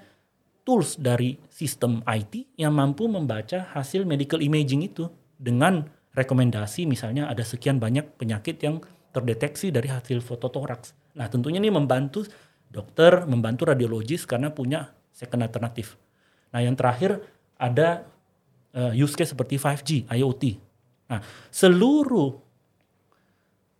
tools 0.67 0.99
dari 0.99 1.39
sistem 1.47 2.03
IT 2.11 2.59
yang 2.59 2.75
mampu 2.75 3.07
membaca 3.07 3.71
hasil 3.71 4.03
medical 4.03 4.43
imaging 4.43 4.83
itu 4.83 5.07
dengan 5.39 5.87
rekomendasi 6.11 6.91
misalnya 6.91 7.31
ada 7.31 7.47
sekian 7.47 7.79
banyak 7.79 8.19
penyakit 8.19 8.59
yang 8.67 8.83
terdeteksi 9.15 9.71
dari 9.71 9.87
hasil 9.87 10.19
foto 10.25 10.51
toraks. 10.51 10.97
Nah 11.15 11.31
tentunya 11.31 11.63
ini 11.63 11.71
membantu 11.71 12.27
dokter 12.71 13.25
membantu 13.25 13.69
radiologis 13.71 14.27
karena 14.29 14.53
punya 14.53 14.93
second 15.15 15.43
alternatif. 15.43 15.97
Nah 16.53 16.61
yang 16.61 16.77
terakhir 16.77 17.23
ada 17.57 18.05
uh, 18.77 18.93
use 18.93 19.17
case 19.17 19.33
seperti 19.33 19.57
5G, 19.57 20.11
IoT. 20.13 20.45
Nah 21.09 21.21
seluruh 21.49 22.37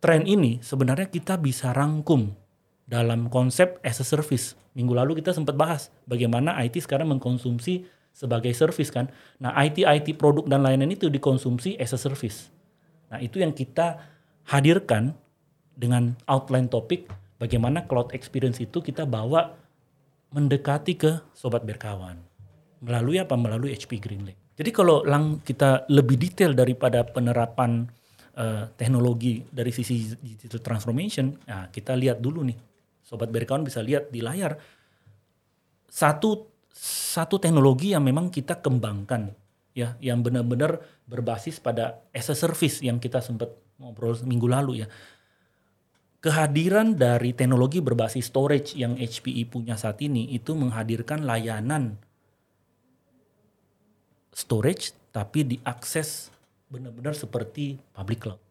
tren 0.01 0.25
ini 0.25 0.61
sebenarnya 0.61 1.09
kita 1.09 1.37
bisa 1.37 1.73
rangkum 1.73 2.33
dalam 2.87 3.27
konsep 3.27 3.77
as 3.83 3.99
a 3.99 4.05
service. 4.07 4.55
Minggu 4.73 4.93
lalu 4.95 5.19
kita 5.19 5.35
sempat 5.35 5.57
bahas 5.57 5.89
bagaimana 6.07 6.55
IT 6.63 6.79
sekarang 6.85 7.11
mengkonsumsi 7.11 7.85
sebagai 8.15 8.49
service 8.55 8.89
kan. 8.89 9.11
Nah 9.37 9.53
IT 9.61 9.83
IT 9.85 10.17
produk 10.17 10.47
dan 10.49 10.65
layanan 10.65 10.89
itu 10.89 11.11
dikonsumsi 11.11 11.77
as 11.77 11.93
a 11.93 11.99
service. 11.99 12.49
Nah 13.13 13.21
itu 13.21 13.37
yang 13.43 13.53
kita 13.53 14.01
hadirkan 14.47 15.13
dengan 15.77 16.17
outline 16.25 16.71
topik 16.71 17.05
bagaimana 17.37 17.85
cloud 17.85 18.13
experience 18.13 18.61
itu 18.61 18.81
kita 18.81 19.05
bawa 19.05 19.53
mendekati 20.33 20.93
ke 20.99 21.11
sobat 21.31 21.63
berkawan. 21.63 22.19
Melalui 22.83 23.17
apa? 23.17 23.33
Melalui 23.33 23.73
HP 23.73 23.97
GreenLake. 23.97 24.57
Jadi 24.57 24.69
kalau 24.73 25.05
lang 25.05 25.41
kita 25.45 25.85
lebih 25.93 26.17
detail 26.17 26.57
daripada 26.57 27.05
penerapan 27.05 27.85
uh, 28.37 28.65
teknologi 28.73 29.45
dari 29.49 29.69
sisi 29.69 30.13
digital 30.17 30.61
transformation, 30.61 31.33
nah 31.45 31.69
kita 31.69 31.93
lihat 31.93 32.17
dulu 32.21 32.41
nih, 32.41 32.57
sobat 33.05 33.29
berkawan 33.29 33.61
bisa 33.61 33.81
lihat 33.85 34.09
di 34.09 34.19
layar 34.21 34.57
satu 35.87 36.57
satu 36.77 37.41
teknologi 37.41 37.93
yang 37.97 38.05
memang 38.05 38.29
kita 38.29 38.61
kembangkan 38.61 39.33
ya, 39.73 39.97
yang 39.97 40.21
benar-benar 40.21 40.77
berbasis 41.09 41.57
pada 41.57 42.05
as 42.13 42.29
a 42.29 42.35
service 42.37 42.81
yang 42.81 43.01
kita 43.01 43.21
sempat 43.21 43.49
ngobrol 43.77 44.13
minggu 44.25 44.45
lalu 44.49 44.85
ya. 44.85 44.87
Kehadiran 46.27 46.99
dari 46.99 47.31
teknologi 47.31 47.79
berbasis 47.79 48.27
storage 48.27 48.75
yang 48.75 48.99
HPE 48.99 49.47
punya 49.47 49.79
saat 49.79 50.03
ini 50.03 50.27
itu 50.35 50.51
menghadirkan 50.59 51.23
layanan 51.23 51.95
storage 54.35 54.91
tapi 55.15 55.47
diakses 55.47 56.27
benar-benar 56.67 57.15
seperti 57.15 57.79
public 57.95 58.27
cloud. 58.27 58.43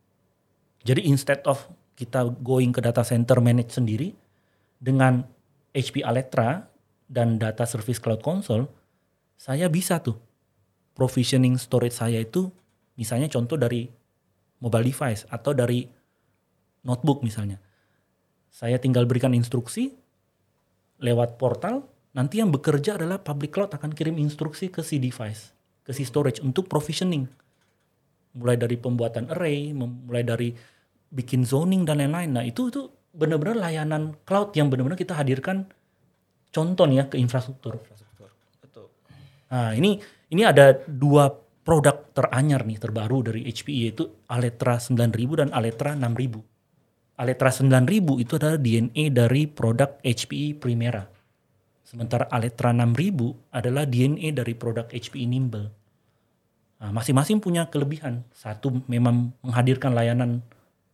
Jadi 0.88 1.04
instead 1.04 1.44
of 1.44 1.68
kita 2.00 2.24
going 2.40 2.72
ke 2.72 2.80
data 2.80 3.04
center 3.04 3.44
manage 3.44 3.76
sendiri 3.76 4.16
dengan 4.80 5.20
HP 5.76 6.00
Alletra 6.00 6.64
dan 7.04 7.36
data 7.36 7.68
service 7.68 8.00
cloud 8.00 8.24
console, 8.24 8.72
saya 9.36 9.68
bisa 9.68 10.00
tuh 10.00 10.16
provisioning 10.96 11.60
storage 11.60 11.92
saya 11.92 12.24
itu 12.24 12.48
misalnya 12.96 13.28
contoh 13.28 13.60
dari 13.60 13.84
mobile 14.64 14.88
device 14.88 15.28
atau 15.28 15.52
dari 15.52 15.84
notebook 16.80 17.20
misalnya. 17.20 17.65
Saya 18.56 18.80
tinggal 18.80 19.04
berikan 19.04 19.36
instruksi 19.36 19.92
lewat 21.04 21.36
portal, 21.36 21.84
nanti 22.16 22.40
yang 22.40 22.48
bekerja 22.48 22.96
adalah 22.96 23.20
public 23.20 23.52
cloud 23.52 23.68
akan 23.76 23.92
kirim 23.92 24.16
instruksi 24.16 24.72
ke 24.72 24.80
si 24.80 24.96
device, 24.96 25.52
ke 25.84 25.92
si 25.92 26.08
storage 26.08 26.40
untuk 26.40 26.64
provisioning 26.64 27.28
mulai 28.32 28.56
dari 28.56 28.80
pembuatan 28.80 29.28
array, 29.28 29.76
mulai 29.76 30.24
dari 30.24 30.48
bikin 31.12 31.44
zoning 31.44 31.84
dan 31.84 32.00
lain-lain. 32.00 32.30
Nah 32.32 32.44
itu 32.48 32.72
itu 32.72 32.88
benar-benar 33.12 33.60
layanan 33.60 34.16
cloud 34.24 34.56
yang 34.56 34.72
benar-benar 34.72 34.96
kita 34.96 35.12
hadirkan 35.16 35.68
contoh 36.48 36.88
ya 36.88 37.08
ke 37.12 37.20
infrastruktur. 37.20 37.76
infrastruktur. 37.76 38.32
Betul. 38.64 38.88
Nah 39.52 39.76
ini 39.76 40.00
ini 40.32 40.42
ada 40.48 40.80
dua 40.88 41.28
produk 41.60 42.08
teranyar 42.16 42.64
nih 42.64 42.80
terbaru 42.80 43.20
dari 43.20 43.44
HPE 43.52 43.80
yaitu 43.84 44.04
Aletra 44.32 44.80
9000 44.80 45.44
dan 45.44 45.48
Aletra 45.52 45.92
6000. 45.92 46.55
Aletra 47.16 47.48
9000 47.48 48.20
itu 48.20 48.32
adalah 48.36 48.60
DNA 48.60 49.04
dari 49.08 49.48
produk 49.48 49.96
HPE 50.04 50.60
Primera. 50.60 51.08
Sementara 51.80 52.28
Aletra 52.28 52.76
6000 52.76 53.56
adalah 53.56 53.88
DNA 53.88 54.36
dari 54.36 54.52
produk 54.52 54.84
HPE 54.92 55.24
Nimble. 55.24 55.72
Nah, 56.76 56.92
masing-masing 56.92 57.40
punya 57.40 57.72
kelebihan. 57.72 58.20
Satu 58.36 58.84
memang 58.84 59.32
menghadirkan 59.40 59.96
layanan 59.96 60.44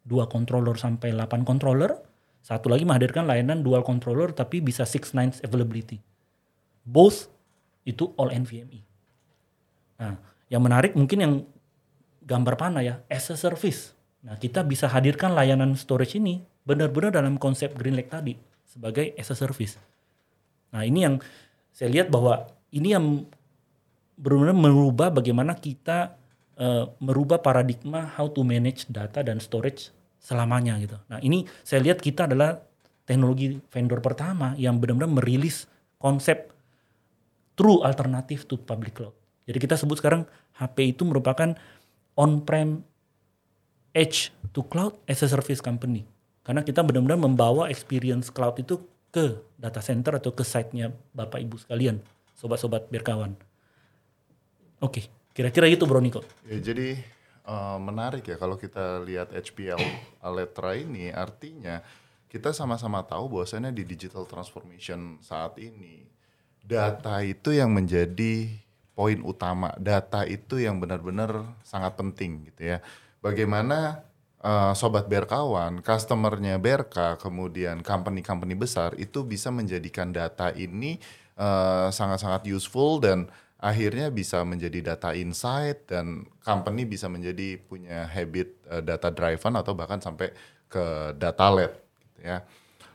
dua 0.06 0.30
controller 0.30 0.78
sampai 0.78 1.10
8 1.10 1.42
controller. 1.42 1.98
Satu 2.42 2.70
lagi 2.70 2.82
menghadirkan 2.86 3.26
layanan 3.26 3.62
dual 3.62 3.82
controller 3.86 4.34
tapi 4.34 4.58
bisa 4.58 4.82
six 4.82 5.14
nines 5.14 5.38
availability. 5.42 6.02
Both 6.82 7.30
itu 7.82 8.10
all 8.18 8.34
NVMe. 8.34 8.82
Nah, 9.98 10.18
yang 10.50 10.62
menarik 10.62 10.94
mungkin 10.98 11.18
yang 11.18 11.34
gambar 12.22 12.54
panah 12.58 12.82
ya, 12.82 12.94
as 13.10 13.30
a 13.30 13.38
service. 13.38 13.94
Nah, 14.22 14.38
kita 14.38 14.62
bisa 14.62 14.86
hadirkan 14.86 15.34
layanan 15.34 15.74
storage 15.74 16.18
ini 16.18 16.42
benar-benar 16.62 17.10
dalam 17.10 17.38
konsep 17.42 17.74
Green 17.74 17.98
Lake 17.98 18.10
tadi 18.10 18.38
sebagai 18.62 19.14
as 19.18 19.28
a 19.30 19.36
service. 19.36 19.78
Nah, 20.70 20.86
ini 20.86 21.04
yang 21.04 21.18
saya 21.74 21.90
lihat 21.90 22.08
bahwa 22.08 22.46
ini 22.70 22.94
yang 22.94 23.26
benar-benar 24.16 24.56
merubah 24.56 25.08
bagaimana 25.10 25.58
kita 25.58 26.14
uh, 26.60 26.84
merubah 27.00 27.40
paradigma 27.40 28.06
how 28.14 28.28
to 28.28 28.46
manage 28.46 28.86
data 28.88 29.24
dan 29.24 29.40
storage 29.40 29.90
selamanya 30.22 30.78
gitu. 30.78 30.94
Nah 31.10 31.18
ini 31.18 31.42
saya 31.66 31.82
lihat 31.82 31.98
kita 31.98 32.30
adalah 32.30 32.54
teknologi 33.02 33.58
vendor 33.74 33.98
pertama 33.98 34.54
yang 34.54 34.78
benar-benar 34.78 35.10
merilis 35.10 35.66
konsep 35.98 36.54
true 37.58 37.82
alternative 37.82 38.46
to 38.46 38.54
public 38.62 38.94
cloud. 38.94 39.14
Jadi 39.50 39.58
kita 39.58 39.74
sebut 39.74 39.98
sekarang 39.98 40.22
HP 40.54 40.94
itu 40.94 41.02
merupakan 41.02 41.58
on-prem 42.14 42.86
edge 43.92 44.32
to 44.52 44.64
cloud 44.66 44.96
as 45.08 45.24
a 45.24 45.28
service 45.28 45.60
company. 45.60 46.04
Karena 46.42 46.66
kita 46.66 46.82
benar-benar 46.82 47.20
membawa 47.20 47.70
experience 47.70 48.28
cloud 48.28 48.58
itu 48.58 48.82
ke 49.12 49.38
data 49.60 49.78
center 49.78 50.18
atau 50.18 50.32
ke 50.32 50.42
site-nya 50.42 50.90
Bapak 51.12 51.38
Ibu 51.38 51.60
sekalian, 51.60 52.00
sobat-sobat 52.34 52.88
berkawan. 52.88 53.36
Oke, 54.82 55.06
kira-kira 55.36 55.70
itu 55.70 55.86
Bro 55.86 56.02
Niko. 56.02 56.26
Ya, 56.48 56.58
jadi 56.58 56.98
uh, 57.46 57.78
menarik 57.78 58.26
ya 58.26 58.34
kalau 58.40 58.58
kita 58.58 58.98
lihat 59.06 59.30
HPL 59.30 59.78
Aletra 60.18 60.74
ini 60.74 61.14
artinya 61.14 61.84
kita 62.26 62.50
sama-sama 62.50 63.04
tahu 63.04 63.38
bahwasannya 63.38 63.70
di 63.76 63.84
digital 63.84 64.24
transformation 64.24 65.20
saat 65.20 65.60
ini 65.60 66.08
data 66.64 67.20
itu 67.20 67.52
yang 67.52 67.70
menjadi 67.74 68.48
poin 68.96 69.20
utama. 69.20 69.74
Data 69.76 70.24
itu 70.24 70.56
yang 70.62 70.78
benar-benar 70.78 71.44
sangat 71.66 71.98
penting 71.98 72.48
gitu 72.48 72.76
ya. 72.76 72.78
Bagaimana 73.22 74.02
uh, 74.42 74.74
sobat 74.74 75.06
berkawan, 75.06 75.78
customernya 75.80 76.58
Berka, 76.58 77.14
kemudian 77.22 77.80
company-company 77.86 78.58
besar 78.58 78.98
itu 78.98 79.22
bisa 79.22 79.54
menjadikan 79.54 80.10
data 80.10 80.50
ini 80.52 80.98
eh, 81.38 81.88
sangat-sangat 81.88 82.42
uh, 82.44 82.50
useful 82.50 82.98
dan 82.98 83.30
akhirnya 83.62 84.10
bisa 84.10 84.42
menjadi 84.42 84.92
data 84.92 85.14
insight 85.14 85.86
dan 85.86 86.26
company 86.42 86.82
bisa 86.82 87.06
menjadi 87.06 87.62
punya 87.62 88.10
habit 88.10 88.58
uh, 88.66 88.82
data 88.82 89.14
driven 89.14 89.54
atau 89.54 89.72
bahkan 89.78 90.02
sampai 90.02 90.34
ke 90.66 91.14
data 91.14 91.46
led 91.54 91.72
gitu 92.02 92.20
ya. 92.26 92.42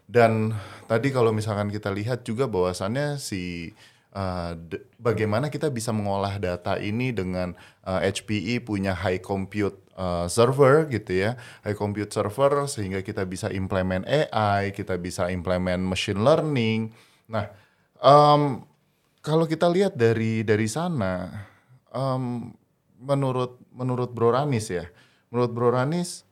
Dan 0.07 0.51
tadi 0.91 1.11
kalau 1.11 1.31
misalkan 1.31 1.71
kita 1.71 1.91
lihat 1.91 2.27
juga 2.27 2.51
bahwasannya 2.51 3.15
si 3.19 3.71
uh, 4.17 4.51
bagaimana 4.97 5.53
kita 5.53 5.69
bisa 5.69 5.93
mengolah 5.93 6.41
data 6.41 6.81
ini 6.81 7.13
dengan 7.13 7.53
uh, 7.85 8.01
eh, 8.01 8.09
HPE 8.09 8.65
punya 8.65 8.97
high 8.97 9.21
compute 9.21 9.77
uh, 9.93 10.25
server 10.25 10.89
gitu 10.89 11.13
ya, 11.13 11.37
high 11.61 11.77
compute 11.77 12.09
server 12.09 12.65
sehingga 12.65 13.05
kita 13.05 13.23
bisa 13.29 13.53
implement 13.53 14.03
AI, 14.09 14.73
kita 14.73 14.97
bisa 14.97 15.29
implement 15.29 15.85
machine 15.85 16.17
learning. 16.25 16.89
Nah, 17.29 17.45
um, 18.01 18.65
kalau 19.21 19.45
kita 19.45 19.69
lihat 19.69 19.93
dari 19.93 20.41
dari 20.41 20.65
sana, 20.65 21.45
um, 21.93 22.49
menurut 22.97 23.61
menurut 23.69 24.09
Bro 24.09 24.33
Ranis 24.33 24.73
ya, 24.73 24.89
menurut 25.29 25.53
Bro 25.53 25.77
Ranis 25.77 26.25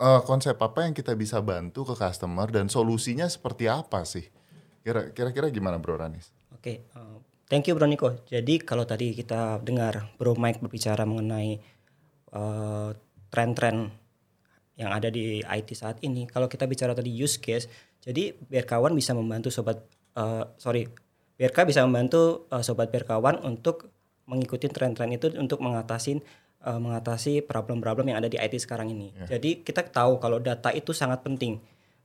uh, 0.00 0.24
konsep 0.24 0.56
apa 0.56 0.88
yang 0.88 0.96
kita 0.96 1.12
bisa 1.12 1.44
bantu 1.44 1.84
ke 1.92 1.94
customer 2.00 2.48
dan 2.48 2.72
solusinya 2.72 3.28
seperti 3.28 3.68
apa 3.68 4.08
sih? 4.08 4.24
Kira 4.82 5.12
kira 5.14 5.46
gimana 5.52 5.78
Bro 5.78 6.00
Ranis? 6.00 6.41
Oke, 6.62 6.78
okay, 6.78 6.94
uh, 6.94 7.18
thank 7.50 7.66
you 7.66 7.74
Bro 7.74 7.90
Niko. 7.90 8.22
Jadi 8.22 8.62
kalau 8.62 8.86
tadi 8.86 9.18
kita 9.18 9.58
dengar 9.66 10.14
Bro 10.14 10.38
Mike 10.38 10.62
berbicara 10.62 11.02
mengenai 11.02 11.58
uh, 12.38 12.94
tren-tren 13.34 13.90
yang 14.78 14.94
ada 14.94 15.10
di 15.10 15.42
IT 15.42 15.74
saat 15.74 15.98
ini, 16.06 16.30
kalau 16.30 16.46
kita 16.46 16.70
bicara 16.70 16.94
tadi 16.94 17.10
use 17.10 17.42
case, 17.42 17.66
jadi 17.98 18.30
biar 18.38 18.62
kawan 18.62 18.94
bisa 18.94 19.10
membantu 19.10 19.50
sobat 19.50 19.82
uh, 20.14 20.54
sorry 20.54 20.86
BRK 21.34 21.66
bisa 21.66 21.82
membantu 21.82 22.46
uh, 22.54 22.62
sobat 22.62 22.94
berkawan 22.94 23.42
untuk 23.42 23.90
mengikuti 24.30 24.70
tren-tren 24.70 25.10
itu 25.10 25.34
untuk 25.34 25.58
mengatasi 25.58 26.22
uh, 26.62 26.78
mengatasi 26.78 27.42
problem-problem 27.42 28.14
yang 28.14 28.22
ada 28.22 28.30
di 28.30 28.38
IT 28.38 28.62
sekarang 28.62 28.94
ini. 28.94 29.10
Yeah. 29.10 29.34
Jadi 29.34 29.66
kita 29.66 29.82
tahu 29.90 30.22
kalau 30.22 30.38
data 30.38 30.70
itu 30.70 30.94
sangat 30.94 31.26
penting. 31.26 31.58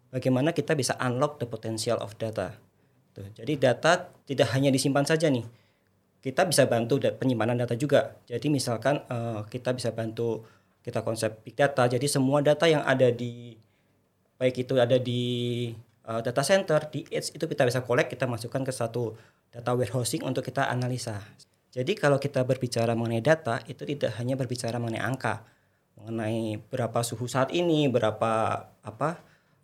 Bagaimana 0.10 0.50
kita 0.50 0.74
bisa 0.74 0.98
unlock 0.98 1.38
the 1.38 1.46
potential 1.46 2.02
of 2.02 2.18
data. 2.18 2.58
Tuh. 3.18 3.26
Jadi 3.34 3.58
data 3.58 4.14
tidak 4.30 4.54
hanya 4.54 4.70
disimpan 4.70 5.02
saja 5.02 5.26
nih. 5.34 5.42
Kita 6.22 6.46
bisa 6.46 6.70
bantu 6.70 7.02
penyimpanan 7.02 7.58
data 7.58 7.74
juga. 7.74 8.14
Jadi 8.30 8.54
misalkan 8.54 9.02
uh, 9.10 9.42
kita 9.50 9.74
bisa 9.74 9.90
bantu 9.90 10.46
kita 10.86 11.02
konsep 11.02 11.42
big 11.42 11.58
data. 11.58 11.90
Jadi 11.90 12.06
semua 12.06 12.46
data 12.46 12.70
yang 12.70 12.86
ada 12.86 13.10
di 13.10 13.58
baik 14.38 14.70
itu 14.70 14.78
ada 14.78 15.02
di 15.02 15.24
uh, 16.06 16.22
data 16.22 16.46
center 16.46 16.86
di 16.94 17.10
edge 17.10 17.34
itu 17.34 17.50
kita 17.50 17.66
bisa 17.66 17.82
collect 17.82 18.14
kita 18.14 18.30
masukkan 18.30 18.62
ke 18.62 18.70
satu 18.70 19.18
data 19.50 19.74
warehousing 19.74 20.22
untuk 20.22 20.46
kita 20.46 20.70
analisa. 20.70 21.18
Jadi 21.74 21.98
kalau 21.98 22.22
kita 22.22 22.46
berbicara 22.46 22.94
mengenai 22.94 23.26
data 23.26 23.66
itu 23.66 23.82
tidak 23.82 24.14
hanya 24.22 24.38
berbicara 24.38 24.78
mengenai 24.78 25.02
angka, 25.02 25.42
mengenai 25.98 26.62
berapa 26.70 27.02
suhu 27.02 27.26
saat 27.26 27.50
ini, 27.50 27.90
berapa 27.90 28.62
apa 28.86 29.10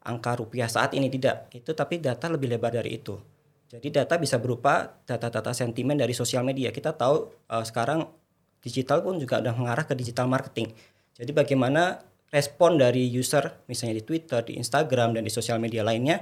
angka 0.02 0.42
rupiah 0.42 0.66
saat 0.66 0.98
ini 0.98 1.10
tidak. 1.14 1.54
Itu 1.54 1.78
tapi 1.78 2.02
data 2.02 2.28
lebih 2.34 2.50
lebar 2.50 2.74
dari 2.74 2.98
itu. 2.98 3.33
Jadi 3.74 3.90
data 3.90 4.22
bisa 4.22 4.38
berupa 4.38 5.02
data-data 5.10 5.50
sentimen 5.50 5.98
dari 5.98 6.14
sosial 6.14 6.46
media. 6.46 6.70
Kita 6.70 6.94
tahu 6.94 7.26
uh, 7.50 7.66
sekarang 7.66 8.06
digital 8.62 9.02
pun 9.02 9.18
juga 9.18 9.42
sudah 9.42 9.58
mengarah 9.58 9.90
ke 9.90 9.98
digital 9.98 10.30
marketing. 10.30 10.70
Jadi 11.18 11.34
bagaimana 11.34 11.98
respon 12.30 12.78
dari 12.78 13.10
user 13.10 13.66
misalnya 13.66 13.98
di 13.98 14.06
Twitter, 14.06 14.46
di 14.46 14.62
Instagram 14.62 15.18
dan 15.18 15.26
di 15.26 15.34
sosial 15.34 15.58
media 15.58 15.82
lainnya 15.82 16.22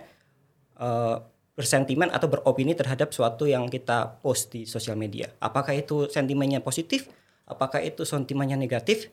uh, 0.80 1.20
bersentimen 1.52 2.08
atau 2.16 2.32
beropini 2.32 2.72
terhadap 2.72 3.12
suatu 3.12 3.44
yang 3.44 3.68
kita 3.68 4.24
post 4.24 4.56
di 4.56 4.64
sosial 4.64 4.96
media. 4.96 5.28
Apakah 5.44 5.76
itu 5.76 6.08
sentimennya 6.08 6.64
positif? 6.64 7.12
Apakah 7.44 7.84
itu 7.84 8.08
sentimennya 8.08 8.56
negatif? 8.56 9.12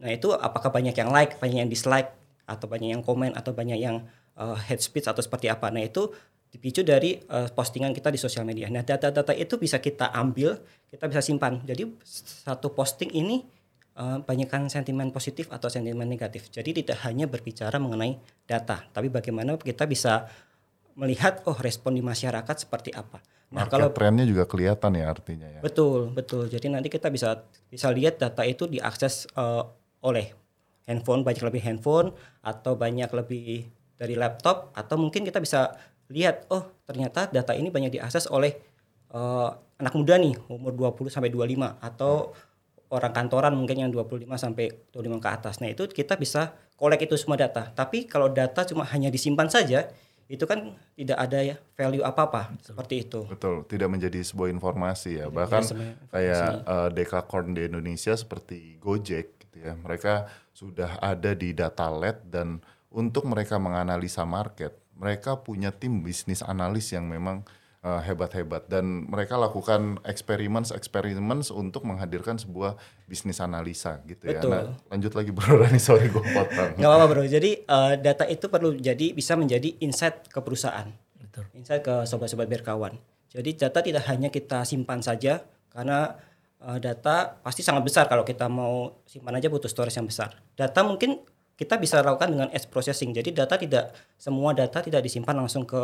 Nah 0.00 0.08
itu 0.08 0.32
apakah 0.32 0.72
banyak 0.72 0.96
yang 0.96 1.12
like, 1.12 1.36
banyak 1.36 1.68
yang 1.68 1.70
dislike, 1.70 2.16
atau 2.48 2.64
banyak 2.64 2.96
yang 2.96 3.04
komen, 3.04 3.36
atau 3.36 3.52
banyak 3.52 3.76
yang 3.76 4.08
uh, 4.40 4.56
hate 4.56 4.80
speech 4.80 5.04
atau 5.04 5.20
seperti 5.20 5.52
apa. 5.52 5.68
Nah 5.68 5.84
itu 5.84 6.08
dipicu 6.54 6.86
dari 6.86 7.18
uh, 7.18 7.50
postingan 7.50 7.90
kita 7.90 8.14
di 8.14 8.18
sosial 8.22 8.46
media. 8.46 8.70
Nah 8.70 8.86
data-data 8.86 9.34
itu 9.34 9.58
bisa 9.58 9.82
kita 9.82 10.14
ambil, 10.14 10.62
kita 10.86 11.10
bisa 11.10 11.18
simpan. 11.18 11.58
Jadi 11.66 11.90
satu 12.06 12.70
posting 12.70 13.10
ini 13.10 13.42
uh, 13.98 14.22
banyakkan 14.22 14.70
sentimen 14.70 15.10
positif 15.10 15.50
atau 15.50 15.66
sentimen 15.66 16.06
negatif. 16.06 16.46
Jadi 16.54 16.86
tidak 16.86 17.02
hanya 17.02 17.26
berbicara 17.26 17.74
mengenai 17.82 18.22
data, 18.46 18.86
tapi 18.94 19.10
bagaimana 19.10 19.58
kita 19.58 19.90
bisa 19.90 20.30
melihat 20.94 21.42
oh 21.50 21.58
respon 21.58 21.98
di 21.98 22.02
masyarakat 22.06 22.54
seperti 22.54 22.94
apa. 22.94 23.18
Nah, 23.50 23.66
Market 23.66 23.74
kalau 23.74 23.88
trennya 23.90 24.22
juga 24.22 24.46
kelihatan 24.46 24.94
ya 24.94 25.10
artinya 25.10 25.50
ya. 25.50 25.58
Betul, 25.58 26.14
betul. 26.14 26.46
Jadi 26.46 26.70
nanti 26.70 26.86
kita 26.86 27.10
bisa 27.10 27.42
bisa 27.66 27.90
lihat 27.90 28.22
data 28.22 28.46
itu 28.46 28.70
diakses 28.70 29.26
uh, 29.34 29.66
oleh 30.06 30.30
handphone 30.86 31.26
banyak 31.26 31.42
lebih 31.42 31.66
handphone 31.66 32.14
atau 32.46 32.78
banyak 32.78 33.10
lebih 33.10 33.66
dari 33.94 34.14
laptop 34.18 34.74
atau 34.74 34.98
mungkin 34.98 35.22
kita 35.22 35.38
bisa 35.38 35.74
lihat 36.12 36.48
oh 36.52 36.68
ternyata 36.84 37.28
data 37.32 37.56
ini 37.56 37.72
banyak 37.72 37.96
diakses 37.96 38.28
oleh 38.28 38.56
uh, 39.14 39.50
anak 39.78 39.94
muda 39.94 40.14
nih 40.18 40.34
umur 40.50 40.72
20 40.74 41.12
sampai 41.12 41.30
25 41.30 41.80
atau 41.80 42.32
hmm. 42.32 42.94
orang 42.94 43.12
kantoran 43.14 43.54
mungkin 43.56 43.76
yang 43.86 43.90
25 43.90 44.26
sampai 44.38 44.70
25 44.92 45.24
ke 45.24 45.28
atas. 45.30 45.54
Nah, 45.58 45.68
itu 45.70 45.86
kita 45.90 46.14
bisa 46.14 46.54
kolek 46.78 47.06
itu 47.06 47.18
semua 47.18 47.34
data. 47.38 47.70
Tapi 47.74 48.06
kalau 48.06 48.30
data 48.30 48.62
cuma 48.66 48.86
hanya 48.86 49.10
disimpan 49.10 49.50
saja, 49.50 49.90
itu 50.24 50.44
kan 50.48 50.72
tidak 50.96 51.18
ada 51.20 51.38
ya 51.44 51.56
value 51.76 52.04
apa-apa 52.06 52.56
seperti 52.64 53.04
itu. 53.04 53.28
Betul, 53.28 53.66
tidak 53.68 53.88
menjadi 53.92 54.24
sebuah 54.24 54.48
informasi 54.54 55.20
ya. 55.20 55.26
Bahkan 55.28 55.62
kayak 56.08 56.46
uh, 56.64 56.88
Dekakorn 56.88 57.52
di 57.52 57.68
Indonesia 57.68 58.16
seperti 58.16 58.80
Gojek 58.80 59.36
gitu 59.42 59.56
ya. 59.60 59.76
Mereka 59.76 60.30
sudah 60.54 60.96
ada 61.02 61.36
di 61.36 61.52
data 61.52 61.90
LED 61.90 62.30
dan 62.30 62.62
untuk 62.94 63.26
mereka 63.26 63.58
menganalisa 63.58 64.22
market, 64.22 64.72
mereka 64.98 65.42
punya 65.42 65.74
tim 65.74 66.02
bisnis 66.02 66.40
analis 66.40 66.94
yang 66.94 67.10
memang 67.10 67.42
uh, 67.84 68.00
hebat-hebat 68.00 68.66
dan 68.66 69.06
mereka 69.06 69.36
lakukan 69.36 70.00
eksperimen 70.02 70.64
eksperimen 70.72 71.44
untuk 71.52 71.84
menghadirkan 71.84 72.40
sebuah 72.40 72.80
bisnis 73.04 73.38
analisa 73.38 74.00
gitu 74.08 74.24
ya. 74.24 74.40
Betul. 74.40 74.50
Nah, 74.50 74.64
lanjut 74.88 75.12
lagi 75.12 75.30
bro 75.30 75.60
Rani 75.60 75.78
sorry 75.78 76.08
gue 76.08 76.24
potong. 76.24 76.80
Gak 76.80 76.88
apa-apa 76.88 77.06
bro. 77.12 77.22
Jadi 77.28 77.62
uh, 77.68 77.94
data 78.00 78.24
itu 78.24 78.48
perlu 78.48 78.74
jadi 78.80 79.12
bisa 79.12 79.36
menjadi 79.36 79.76
insight 79.84 80.32
ke 80.32 80.40
perusahaan. 80.40 80.88
Betul. 81.20 81.44
Insight 81.52 81.84
ke 81.84 82.08
sobat-sobat 82.08 82.48
berkawan. 82.48 82.96
Jadi 83.28 83.50
data 83.58 83.84
tidak 83.84 84.08
hanya 84.08 84.32
kita 84.32 84.64
simpan 84.64 85.02
saja 85.04 85.44
karena 85.74 86.16
uh, 86.64 86.78
data 86.80 87.36
pasti 87.42 87.60
sangat 87.60 87.82
besar 87.84 88.04
kalau 88.06 88.24
kita 88.24 88.48
mau 88.48 89.02
simpan 89.04 89.36
aja 89.36 89.52
butuh 89.52 89.68
storage 89.68 89.98
yang 89.98 90.08
besar. 90.08 90.38
Data 90.54 90.80
mungkin 90.86 91.20
kita 91.54 91.78
bisa 91.78 92.02
lakukan 92.02 92.34
dengan 92.34 92.48
edge 92.50 92.66
processing. 92.66 93.14
Jadi 93.14 93.30
data 93.30 93.54
tidak 93.54 93.94
semua 94.18 94.50
data 94.54 94.82
tidak 94.82 95.06
disimpan 95.06 95.38
langsung 95.38 95.62
ke 95.62 95.78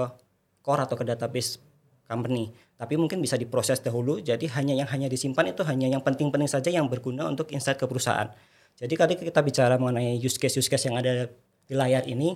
core 0.67 0.83
atau 0.83 0.99
ke 0.99 1.07
database 1.07 1.62
company. 2.11 2.50
Tapi 2.75 2.99
mungkin 2.99 3.23
bisa 3.23 3.39
diproses 3.39 3.79
dahulu. 3.79 4.19
Jadi 4.19 4.50
hanya 4.50 4.75
yang 4.75 4.89
hanya 4.91 5.07
disimpan 5.07 5.55
itu 5.55 5.62
hanya 5.62 5.87
yang 5.87 6.03
penting-penting 6.03 6.50
saja 6.50 6.75
yang 6.75 6.91
berguna 6.91 7.31
untuk 7.31 7.55
insight 7.55 7.79
ke 7.79 7.87
perusahaan. 7.87 8.27
Jadi 8.75 8.95
kali 8.99 9.15
kita 9.15 9.41
bicara 9.47 9.79
mengenai 9.79 10.19
use 10.19 10.41
case 10.41 10.59
use 10.59 10.67
case 10.67 10.91
yang 10.91 10.99
ada 10.99 11.31
di 11.71 11.75
layar 11.79 12.03
ini, 12.11 12.35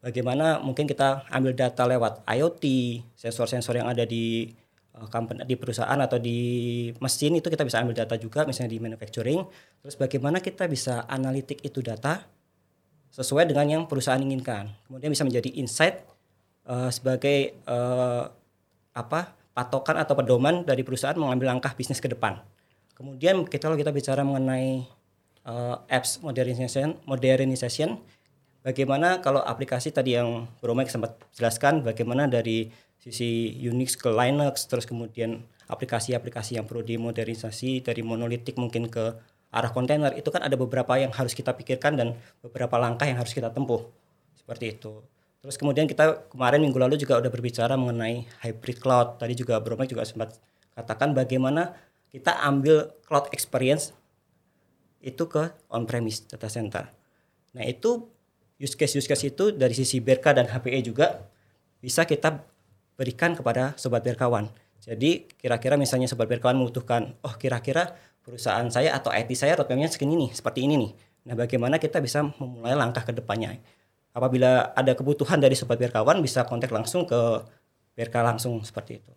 bagaimana 0.00 0.62
mungkin 0.64 0.88
kita 0.88 1.28
ambil 1.28 1.52
data 1.52 1.84
lewat 1.84 2.24
IoT, 2.24 2.64
sensor-sensor 3.12 3.76
yang 3.76 3.90
ada 3.90 4.08
di 4.08 4.48
uh, 4.96 5.04
company 5.10 5.44
di 5.44 5.58
perusahaan 5.58 5.98
atau 6.00 6.16
di 6.16 6.38
mesin 7.02 7.36
itu 7.36 7.52
kita 7.52 7.66
bisa 7.66 7.82
ambil 7.82 7.92
data 7.92 8.16
juga 8.16 8.48
misalnya 8.48 8.72
di 8.72 8.80
manufacturing. 8.80 9.44
Terus 9.84 9.98
bagaimana 10.00 10.40
kita 10.40 10.64
bisa 10.70 11.04
analitik 11.10 11.60
itu 11.60 11.84
data 11.84 12.24
sesuai 13.20 13.52
dengan 13.52 13.68
yang 13.68 13.82
perusahaan 13.84 14.20
inginkan. 14.20 14.72
Kemudian 14.88 15.12
bisa 15.12 15.28
menjadi 15.28 15.52
insight 15.60 16.00
uh, 16.64 16.88
sebagai 16.88 17.52
uh, 17.68 18.32
apa 18.96 19.36
patokan 19.52 20.00
atau 20.00 20.16
pedoman 20.16 20.64
dari 20.64 20.80
perusahaan 20.80 21.14
mengambil 21.14 21.52
langkah 21.52 21.76
bisnis 21.76 22.00
ke 22.00 22.08
depan. 22.08 22.40
Kemudian 22.96 23.44
kita 23.44 23.68
kalau 23.68 23.76
kita 23.76 23.92
bicara 23.92 24.24
mengenai 24.24 24.88
uh, 25.44 25.84
apps 25.88 26.24
modernization, 26.24 26.96
modernization, 27.04 28.00
bagaimana 28.64 29.20
kalau 29.20 29.44
aplikasi 29.44 29.92
tadi 29.92 30.16
yang 30.16 30.48
Bro 30.64 30.72
Mike 30.72 30.92
sempat 30.92 31.20
jelaskan, 31.36 31.84
bagaimana 31.84 32.24
dari 32.24 32.72
sisi 33.00 33.56
Unix 33.64 33.96
ke 33.96 34.12
Linux, 34.12 34.68
terus 34.68 34.84
kemudian 34.84 35.40
aplikasi-aplikasi 35.70 36.60
yang 36.60 36.68
perlu 36.68 36.84
dimodernisasi 36.84 37.80
dari 37.84 38.02
monolitik 38.04 38.58
mungkin 38.60 38.90
ke 38.90 39.16
arah 39.50 39.70
kontainer, 39.74 40.14
itu 40.14 40.30
kan 40.30 40.46
ada 40.46 40.54
beberapa 40.54 40.94
yang 40.98 41.10
harus 41.10 41.34
kita 41.34 41.54
pikirkan 41.54 41.98
dan 41.98 42.08
beberapa 42.42 42.78
langkah 42.78 43.06
yang 43.06 43.18
harus 43.18 43.34
kita 43.34 43.50
tempuh. 43.50 43.86
Seperti 44.38 44.78
itu. 44.78 45.02
Terus 45.40 45.56
kemudian 45.56 45.88
kita 45.88 46.28
kemarin 46.28 46.60
minggu 46.60 46.76
lalu 46.76 47.00
juga 47.00 47.16
udah 47.16 47.32
berbicara 47.32 47.74
mengenai 47.74 48.28
hybrid 48.44 48.78
cloud. 48.78 49.16
Tadi 49.16 49.32
juga 49.32 49.56
Bro 49.58 49.80
Mike 49.80 49.96
juga 49.96 50.04
sempat 50.04 50.36
katakan 50.76 51.16
bagaimana 51.16 51.72
kita 52.12 52.44
ambil 52.44 52.92
cloud 53.08 53.32
experience 53.32 53.96
itu 55.00 55.24
ke 55.26 55.48
on-premise 55.72 56.28
data 56.28 56.48
center. 56.52 56.92
Nah 57.56 57.64
itu 57.64 58.04
use 58.60 58.76
case 58.76 59.00
use 59.00 59.08
case 59.08 59.32
itu 59.32 59.48
dari 59.56 59.72
sisi 59.72 59.98
BRK 60.04 60.26
dan 60.36 60.46
HPE 60.52 60.80
juga 60.84 61.24
bisa 61.80 62.04
kita 62.04 62.44
berikan 63.00 63.32
kepada 63.32 63.72
sobat 63.80 64.04
berkawan. 64.04 64.52
Jadi 64.80 65.24
kira-kira 65.40 65.80
misalnya 65.80 66.04
sobat 66.04 66.28
berkawan 66.28 66.60
membutuhkan, 66.60 67.16
oh 67.24 67.32
kira-kira 67.40 67.96
perusahaan 68.24 68.66
saya 68.68 68.96
atau 68.96 69.10
IT 69.10 69.32
saya 69.36 69.56
roadmapnya 69.56 69.88
segini 69.90 70.16
nih, 70.16 70.30
seperti 70.32 70.64
ini 70.64 70.74
nih. 70.76 70.92
Nah 71.28 71.34
bagaimana 71.36 71.76
kita 71.76 72.00
bisa 72.00 72.24
memulai 72.40 72.76
langkah 72.76 73.04
ke 73.04 73.12
depannya 73.12 73.60
apabila 74.10 74.74
ada 74.74 74.92
kebutuhan 74.94 75.38
dari 75.38 75.54
sobat 75.54 75.78
berkawan 75.78 76.18
bisa 76.18 76.42
kontak 76.42 76.74
langsung 76.74 77.06
ke 77.06 77.46
BRK 77.94 78.16
langsung 78.26 78.58
seperti 78.66 79.02
itu. 79.02 79.12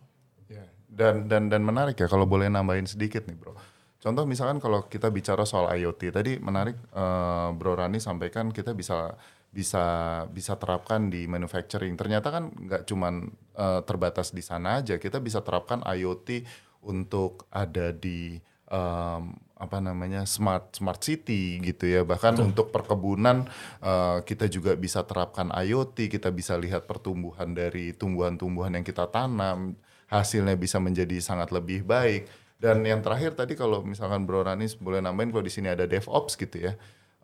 Ya, 0.50 0.64
dan 0.86 1.26
dan 1.26 1.50
dan 1.50 1.62
menarik 1.66 1.98
ya 1.98 2.06
kalau 2.06 2.28
boleh 2.28 2.46
nambahin 2.46 2.86
sedikit 2.86 3.26
nih 3.26 3.34
bro. 3.34 3.54
Contoh 3.98 4.28
misalkan 4.28 4.60
kalau 4.60 4.84
kita 4.84 5.08
bicara 5.08 5.48
soal 5.48 5.72
IoT 5.72 6.12
tadi 6.12 6.36
menarik 6.36 6.76
uh, 6.92 7.56
Bro 7.56 7.80
Rani 7.80 7.96
sampaikan 7.96 8.52
kita 8.52 8.76
bisa 8.76 9.16
bisa 9.48 9.84
bisa 10.28 10.60
terapkan 10.60 11.08
di 11.08 11.24
manufacturing. 11.24 11.96
Ternyata 11.96 12.28
kan 12.28 12.52
nggak 12.52 12.84
cuman 12.84 13.32
uh, 13.56 13.80
terbatas 13.80 14.36
di 14.36 14.44
sana 14.44 14.84
aja. 14.84 15.00
Kita 15.00 15.24
bisa 15.24 15.40
terapkan 15.40 15.80
IoT 15.80 16.44
untuk 16.84 17.48
ada 17.48 17.96
di 17.96 18.36
um, 18.74 19.38
apa 19.54 19.78
namanya 19.78 20.26
smart 20.26 20.74
smart 20.74 21.00
city 21.00 21.62
gitu 21.62 21.86
ya. 21.86 22.02
Bahkan 22.02 22.34
Betul. 22.34 22.46
untuk 22.50 22.66
perkebunan 22.74 23.46
uh, 23.80 24.20
kita 24.26 24.50
juga 24.50 24.74
bisa 24.74 25.06
terapkan 25.06 25.48
IoT 25.54 26.10
kita 26.10 26.34
bisa 26.34 26.58
lihat 26.58 26.90
pertumbuhan 26.90 27.54
dari 27.54 27.94
tumbuhan-tumbuhan 27.94 28.74
yang 28.74 28.84
kita 28.84 29.06
tanam 29.08 29.78
hasilnya 30.10 30.58
bisa 30.58 30.82
menjadi 30.82 31.16
sangat 31.22 31.54
lebih 31.54 31.86
baik. 31.86 32.26
Dan 32.58 32.82
yang 32.86 33.04
terakhir 33.04 33.36
tadi 33.36 33.54
kalau 33.54 33.84
misalkan 33.84 34.24
Bro 34.24 34.46
Ranis 34.46 34.78
boleh 34.78 35.02
nambahin 35.04 35.30
kalau 35.30 35.44
di 35.44 35.52
sini 35.52 35.70
ada 35.70 35.86
DevOps 35.86 36.34
gitu 36.38 36.70
ya. 36.70 36.72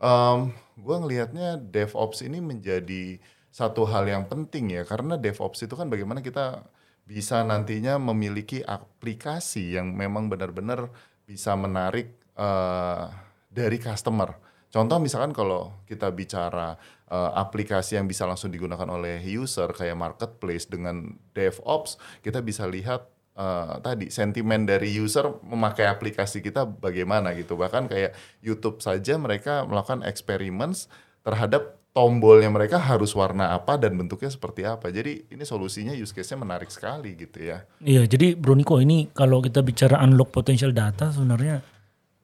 Um, 0.00 0.56
gue 0.80 0.96
ngelihatnya 0.96 1.60
DevOps 1.60 2.24
ini 2.24 2.40
menjadi 2.40 3.20
satu 3.52 3.84
hal 3.88 4.08
yang 4.08 4.24
penting 4.28 4.74
ya. 4.74 4.82
Karena 4.84 5.16
DevOps 5.16 5.64
itu 5.64 5.74
kan 5.76 5.88
bagaimana 5.88 6.20
kita 6.20 6.64
bisa 7.08 7.42
nantinya 7.42 7.98
memiliki 7.98 8.62
aplikasi 8.62 9.74
yang 9.74 9.96
memang 9.96 10.30
benar-benar 10.30 10.92
bisa 11.30 11.54
menarik 11.54 12.18
uh, 12.34 13.06
dari 13.46 13.78
customer. 13.78 14.34
Contoh 14.70 14.98
misalkan 14.98 15.30
kalau 15.30 15.86
kita 15.86 16.10
bicara 16.10 16.74
uh, 17.06 17.30
aplikasi 17.38 17.98
yang 17.98 18.10
bisa 18.10 18.26
langsung 18.26 18.50
digunakan 18.50 18.86
oleh 18.90 19.22
user 19.22 19.70
kayak 19.70 19.94
marketplace 19.94 20.66
dengan 20.66 21.14
DevOps, 21.34 21.98
kita 22.22 22.42
bisa 22.42 22.66
lihat 22.66 23.06
uh, 23.38 23.78
tadi 23.82 24.10
sentimen 24.10 24.66
dari 24.66 24.90
user 24.94 25.42
memakai 25.42 25.86
aplikasi 25.90 26.42
kita 26.42 26.66
bagaimana 26.66 27.34
gitu. 27.38 27.54
Bahkan 27.58 27.90
kayak 27.90 28.14
YouTube 28.42 28.82
saja 28.82 29.18
mereka 29.18 29.66
melakukan 29.66 30.06
experiments 30.06 30.86
terhadap 31.26 31.79
tombolnya 31.90 32.46
mereka 32.46 32.78
harus 32.78 33.10
warna 33.18 33.50
apa 33.50 33.74
dan 33.74 33.98
bentuknya 33.98 34.30
seperti 34.30 34.62
apa. 34.62 34.94
Jadi 34.94 35.26
ini 35.34 35.42
solusinya 35.42 35.90
use 35.94 36.14
case-nya 36.14 36.38
menarik 36.38 36.70
sekali 36.70 37.18
gitu 37.18 37.42
ya. 37.42 37.66
Iya, 37.82 38.06
jadi 38.06 38.38
Bro 38.38 38.54
Niko 38.54 38.78
ini 38.78 39.10
kalau 39.10 39.42
kita 39.42 39.60
bicara 39.66 39.98
unlock 40.06 40.30
potential 40.30 40.70
data 40.70 41.10
sebenarnya 41.10 41.58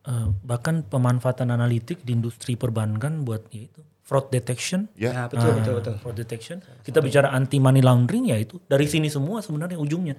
uh, 0.06 0.30
bahkan 0.46 0.86
pemanfaatan 0.86 1.50
analitik 1.50 2.06
di 2.06 2.14
industri 2.14 2.54
perbankan 2.54 3.26
buat 3.26 3.50
ya 3.50 3.66
itu 3.66 3.82
fraud 4.06 4.30
detection. 4.30 4.86
Ya, 4.94 5.10
ya 5.10 5.22
betul, 5.26 5.50
uh, 5.50 5.56
betul, 5.58 5.72
betul. 5.82 5.94
Fraud 5.98 6.16
detection. 6.16 6.62
Kita 6.86 7.02
bicara 7.02 7.34
anti 7.34 7.58
money 7.58 7.82
laundering 7.82 8.30
ya 8.30 8.38
itu 8.38 8.62
dari 8.70 8.86
sini 8.86 9.10
semua 9.10 9.42
sebenarnya 9.42 9.82
ujungnya. 9.82 10.14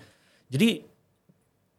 Jadi 0.52 0.84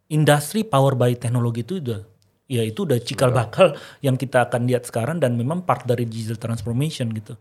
industri 0.09 0.65
power 0.65 0.97
by 0.97 1.21
teknologi 1.21 1.69
itu 1.69 1.85
udah 1.85 2.01
ya 2.49 2.65
itu 2.65 2.89
udah 2.89 2.97
cikal 3.05 3.29
bakal 3.29 3.77
yang 4.01 4.17
kita 4.17 4.49
akan 4.49 4.65
lihat 4.65 4.89
sekarang 4.89 5.21
dan 5.21 5.37
memang 5.37 5.69
part 5.69 5.85
dari 5.85 6.09
digital 6.09 6.41
transformation 6.41 7.13
gitu. 7.13 7.37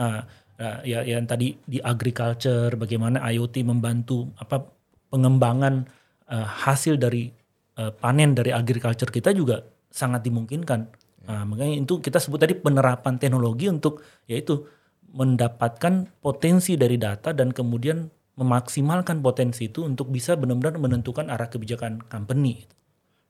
Nah, 0.00 0.26
nah, 0.58 0.76
ya 0.82 1.02
yang 1.06 1.26
tadi 1.26 1.54
di 1.64 1.78
agriculture 1.78 2.74
bagaimana 2.74 3.22
IoT 3.30 3.62
membantu 3.66 4.30
apa 4.38 4.62
pengembangan 5.10 5.86
uh, 6.30 6.48
hasil 6.66 6.98
dari 6.98 7.30
uh, 7.78 7.94
panen 7.94 8.34
dari 8.34 8.50
agriculture 8.50 9.10
kita 9.10 9.30
juga 9.30 9.62
sangat 9.94 10.26
dimungkinkan 10.26 11.04
Nah, 11.24 11.42
makanya 11.48 11.80
itu 11.80 12.00
kita 12.04 12.20
sebut 12.20 12.40
tadi 12.40 12.54
penerapan 12.56 13.16
teknologi 13.16 13.68
untuk 13.72 14.04
yaitu 14.28 14.68
mendapatkan 15.14 16.10
potensi 16.20 16.76
dari 16.76 17.00
data 17.00 17.32
dan 17.32 17.54
kemudian 17.54 18.10
memaksimalkan 18.34 19.22
potensi 19.22 19.70
itu 19.70 19.86
untuk 19.86 20.10
bisa 20.10 20.34
benar-benar 20.34 20.76
menentukan 20.76 21.30
arah 21.30 21.48
kebijakan 21.48 22.02
company. 22.10 22.66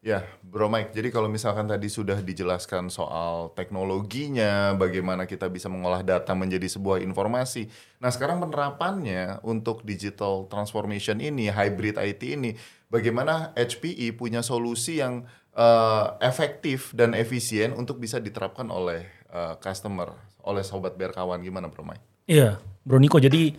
Ya, 0.04 0.20
Bro 0.44 0.68
Mike. 0.68 0.92
Jadi 0.92 1.08
kalau 1.08 1.32
misalkan 1.32 1.64
tadi 1.64 1.88
sudah 1.88 2.20
dijelaskan 2.20 2.92
soal 2.92 3.56
teknologinya, 3.56 4.76
bagaimana 4.76 5.24
kita 5.24 5.48
bisa 5.48 5.72
mengolah 5.72 6.04
data 6.04 6.36
menjadi 6.36 6.68
sebuah 6.68 7.00
informasi. 7.00 7.72
Nah, 8.04 8.12
sekarang 8.12 8.36
penerapannya 8.44 9.40
untuk 9.40 9.80
digital 9.80 10.44
transformation 10.52 11.24
ini, 11.24 11.48
hybrid 11.48 11.96
IT 11.96 12.20
ini, 12.20 12.52
bagaimana 12.92 13.56
HPE 13.56 14.12
punya 14.12 14.44
solusi 14.44 15.00
yang 15.00 15.24
uh, 15.56 16.20
efektif 16.20 16.92
dan 16.92 17.16
efisien 17.16 17.72
untuk 17.72 17.96
bisa 17.96 18.20
diterapkan 18.20 18.68
oleh 18.68 19.08
uh, 19.32 19.56
customer, 19.56 20.12
oleh 20.44 20.60
sobat 20.60 21.00
berkawan. 21.00 21.40
Gimana, 21.40 21.72
Bro 21.72 21.80
Mike? 21.80 22.28
Iya, 22.28 22.60
Bro 22.84 23.00
Niko. 23.00 23.16
Jadi 23.16 23.56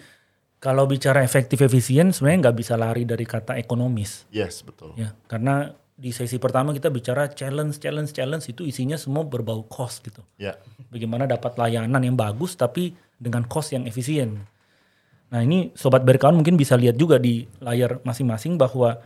kalau 0.62 0.86
bicara 0.86 1.26
efektif 1.26 1.58
efisien, 1.66 2.14
sebenarnya 2.14 2.54
nggak 2.54 2.58
bisa 2.62 2.78
lari 2.78 3.02
dari 3.02 3.26
kata 3.26 3.58
ekonomis. 3.58 4.30
Yes, 4.30 4.62
betul. 4.62 4.94
Ya, 4.94 5.18
karena 5.26 5.74
di 5.96 6.12
sesi 6.12 6.36
pertama 6.36 6.76
kita 6.76 6.92
bicara 6.92 7.32
challenge, 7.32 7.80
challenge, 7.80 8.12
challenge 8.12 8.46
itu 8.52 8.68
isinya 8.68 9.00
semua 9.00 9.24
berbau 9.24 9.64
cost 9.64 10.04
gitu. 10.04 10.20
Ya. 10.36 10.60
Bagaimana 10.92 11.24
dapat 11.24 11.56
layanan 11.56 12.04
yang 12.04 12.20
bagus 12.20 12.60
tapi 12.60 12.92
dengan 13.16 13.48
cost 13.48 13.72
yang 13.72 13.88
efisien. 13.88 14.44
Nah 15.32 15.40
ini 15.40 15.72
sobat 15.72 16.04
berkawan 16.04 16.36
mungkin 16.36 16.60
bisa 16.60 16.76
lihat 16.76 17.00
juga 17.00 17.16
di 17.16 17.48
layar 17.64 18.04
masing-masing 18.04 18.60
bahwa 18.60 19.00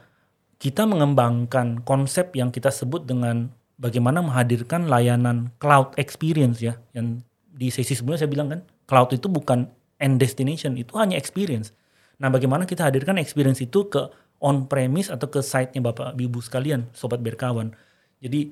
kita 0.57 0.83
mengembangkan 0.89 1.85
konsep 1.85 2.33
yang 2.35 2.49
kita 2.49 2.73
sebut 2.73 3.05
dengan 3.05 3.53
bagaimana 3.79 4.19
menghadirkan 4.19 4.89
layanan 4.89 5.53
cloud 5.61 5.93
experience 5.95 6.59
ya. 6.59 6.81
Yang 6.97 7.21
di 7.53 7.69
sesi 7.69 7.93
sebelumnya 7.93 8.25
saya 8.25 8.33
bilang 8.33 8.49
kan 8.49 8.61
cloud 8.89 9.13
itu 9.13 9.29
bukan 9.29 9.69
end 10.01 10.17
destination 10.17 10.73
itu 10.73 10.97
hanya 10.97 11.15
experience. 11.15 11.69
Nah 12.17 12.33
bagaimana 12.33 12.65
kita 12.65 12.89
hadirkan 12.89 13.21
experience 13.21 13.61
itu 13.63 13.87
ke 13.87 14.09
on 14.39 14.67
premise 14.67 15.11
atau 15.11 15.27
ke 15.27 15.43
site-nya 15.43 15.83
Bapak 15.83 16.15
Ibu 16.15 16.39
sekalian, 16.39 16.87
sobat 16.95 17.19
berkawan. 17.19 17.75
Jadi 18.19 18.51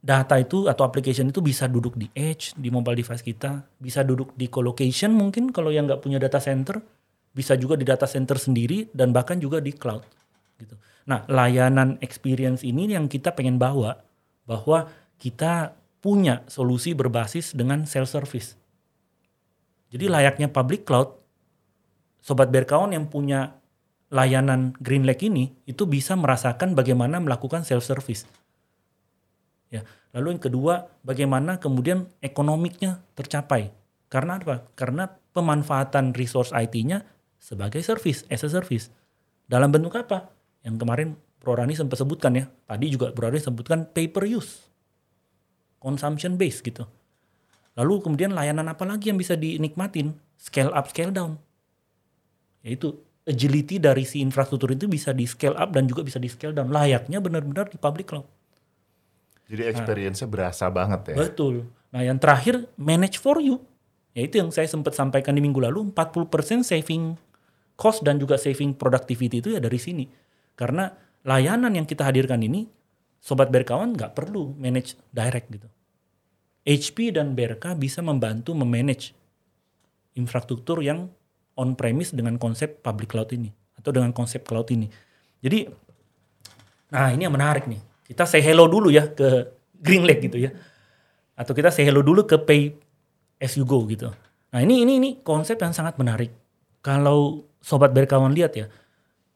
data 0.00 0.38
itu 0.38 0.68
atau 0.70 0.86
application 0.86 1.28
itu 1.28 1.42
bisa 1.42 1.66
duduk 1.66 1.98
di 1.98 2.06
edge 2.14 2.56
di 2.56 2.72
mobile 2.72 3.00
device 3.00 3.24
kita, 3.24 3.64
bisa 3.80 4.06
duduk 4.06 4.32
di 4.38 4.48
colocation 4.48 5.12
mungkin 5.12 5.50
kalau 5.50 5.72
yang 5.72 5.84
nggak 5.88 6.00
punya 6.00 6.16
data 6.16 6.40
center, 6.40 6.80
bisa 7.36 7.58
juga 7.58 7.76
di 7.76 7.84
data 7.84 8.08
center 8.08 8.40
sendiri 8.40 8.88
dan 8.96 9.12
bahkan 9.12 9.36
juga 9.36 9.60
di 9.60 9.74
cloud. 9.76 10.04
Gitu. 10.56 10.72
Nah, 11.06 11.22
layanan 11.28 12.00
experience 12.00 12.64
ini 12.64 12.88
yang 12.96 13.06
kita 13.06 13.36
pengen 13.36 13.60
bawa 13.60 14.00
bahwa 14.48 14.88
kita 15.20 15.76
punya 16.00 16.46
solusi 16.46 16.94
berbasis 16.94 17.52
dengan 17.52 17.84
self 17.84 18.08
service. 18.08 18.54
Jadi 19.90 20.06
layaknya 20.06 20.50
public 20.50 20.86
cloud, 20.86 21.18
sobat 22.22 22.50
berkawan 22.50 22.94
yang 22.94 23.06
punya 23.06 23.58
layanan 24.16 24.72
Green 24.80 25.04
Lake 25.04 25.28
ini 25.28 25.52
itu 25.68 25.84
bisa 25.84 26.16
merasakan 26.16 26.72
bagaimana 26.72 27.20
melakukan 27.20 27.68
self 27.68 27.84
service. 27.84 28.24
Ya. 29.68 29.84
Lalu 30.16 30.40
yang 30.40 30.42
kedua, 30.48 30.74
bagaimana 31.04 31.60
kemudian 31.60 32.08
ekonomiknya 32.24 33.04
tercapai. 33.12 33.68
Karena 34.08 34.40
apa? 34.40 34.64
Karena 34.72 35.04
pemanfaatan 35.10 36.16
resource 36.16 36.56
IT-nya 36.56 37.04
sebagai 37.36 37.84
service, 37.84 38.24
as 38.32 38.40
a 38.40 38.48
service. 38.48 38.88
Dalam 39.44 39.68
bentuk 39.68 39.92
apa? 39.92 40.32
Yang 40.64 40.76
kemarin 40.80 41.08
Bro 41.36 41.60
Rani 41.60 41.76
sempat 41.76 42.00
sebutkan 42.00 42.32
ya. 42.34 42.48
Tadi 42.64 42.88
juga 42.88 43.12
Bro 43.12 43.28
Rani 43.28 43.38
sebutkan 43.44 43.86
pay 43.92 44.08
per 44.08 44.24
use. 44.24 44.64
Consumption 45.76 46.40
base 46.40 46.64
gitu. 46.64 46.88
Lalu 47.76 48.00
kemudian 48.00 48.32
layanan 48.32 48.72
apa 48.72 48.88
lagi 48.88 49.12
yang 49.12 49.20
bisa 49.20 49.36
dinikmatin? 49.36 50.16
Scale 50.40 50.72
up, 50.72 50.88
scale 50.88 51.12
down. 51.12 51.36
Yaitu 52.64 52.98
agility 53.26 53.82
dari 53.82 54.06
si 54.06 54.22
infrastruktur 54.22 54.70
itu 54.72 54.86
bisa 54.86 55.10
di 55.10 55.26
scale 55.26 55.58
up 55.58 55.74
dan 55.74 55.90
juga 55.90 56.06
bisa 56.06 56.22
di 56.22 56.30
scale 56.30 56.54
down 56.54 56.70
layaknya 56.70 57.18
benar-benar 57.18 57.66
di 57.66 57.76
public 57.76 58.06
cloud. 58.14 58.26
Jadi 59.46 59.62
experience-nya 59.66 60.26
nah, 60.26 60.32
berasa 60.32 60.64
banget 60.70 61.00
ya. 61.14 61.16
Betul. 61.18 61.66
Nah, 61.90 62.02
yang 62.02 62.18
terakhir 62.18 62.66
manage 62.78 63.18
for 63.18 63.38
you. 63.42 63.62
Yaitu 64.16 64.40
yang 64.40 64.50
saya 64.50 64.64
sempat 64.66 64.96
sampaikan 64.96 65.36
di 65.36 65.44
minggu 65.44 65.60
lalu 65.60 65.92
40% 65.92 66.64
saving 66.64 67.14
cost 67.76 68.00
dan 68.00 68.16
juga 68.16 68.40
saving 68.40 68.74
productivity 68.74 69.44
itu 69.44 69.52
ya 69.54 69.60
dari 69.60 69.76
sini. 69.76 70.08
Karena 70.56 70.88
layanan 71.22 71.76
yang 71.76 71.84
kita 71.84 72.02
hadirkan 72.08 72.40
ini 72.40 72.64
sobat 73.20 73.52
berkawan 73.52 73.92
nggak 73.92 74.16
perlu 74.16 74.56
manage 74.56 74.96
direct 75.12 75.52
gitu. 75.52 75.68
HP 76.66 77.14
dan 77.14 77.38
BRK 77.38 77.78
bisa 77.78 78.02
membantu 78.02 78.50
memanage 78.56 79.14
infrastruktur 80.18 80.82
yang 80.82 81.12
on 81.56 81.74
premise 81.74 82.12
dengan 82.12 82.36
konsep 82.36 82.84
public 82.84 83.12
cloud 83.12 83.32
ini 83.32 83.50
atau 83.76 83.90
dengan 83.92 84.12
konsep 84.12 84.44
cloud 84.44 84.68
ini. 84.72 84.88
Jadi 85.40 85.68
nah 86.92 87.10
ini 87.10 87.26
yang 87.26 87.34
menarik 87.34 87.66
nih. 87.66 87.80
Kita 88.06 88.22
say 88.22 88.38
hello 88.38 88.70
dulu 88.70 88.92
ya 88.92 89.10
ke 89.10 89.50
Green 89.82 90.06
Lake 90.06 90.22
gitu 90.22 90.38
ya. 90.38 90.54
Atau 91.34 91.52
kita 91.52 91.74
say 91.74 91.82
hello 91.82 92.00
dulu 92.00 92.24
ke 92.24 92.38
Pay 92.38 92.72
as 93.42 93.58
you 93.58 93.66
go 93.66 93.82
gitu. 93.84 94.12
Nah, 94.54 94.60
ini 94.64 94.86
ini 94.86 94.96
ini 94.96 95.10
konsep 95.20 95.60
yang 95.60 95.74
sangat 95.76 95.98
menarik. 96.00 96.32
Kalau 96.80 97.44
sobat 97.60 97.90
berkawan 97.90 98.32
lihat 98.32 98.54
ya, 98.56 98.70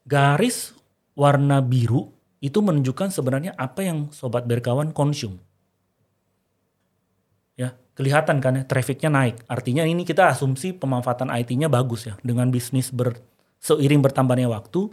garis 0.07 0.73
warna 1.13 1.59
biru 1.59 2.09
itu 2.41 2.57
menunjukkan 2.63 3.13
sebenarnya 3.13 3.53
apa 3.59 3.85
yang 3.85 4.09
sobat 4.09 4.47
berkawan 4.49 4.95
consume 4.95 5.37
kelihatan 8.01 8.41
kan 8.41 8.57
ya 8.57 8.63
trafficnya 8.65 9.13
naik. 9.13 9.45
Artinya 9.45 9.85
ini 9.85 10.01
kita 10.01 10.33
asumsi 10.33 10.73
pemanfaatan 10.73 11.29
IT-nya 11.29 11.69
bagus 11.69 12.09
ya. 12.09 12.17
Dengan 12.25 12.49
bisnis 12.49 12.89
ber, 12.89 13.13
seiring 13.61 14.01
bertambahnya 14.01 14.49
waktu, 14.49 14.89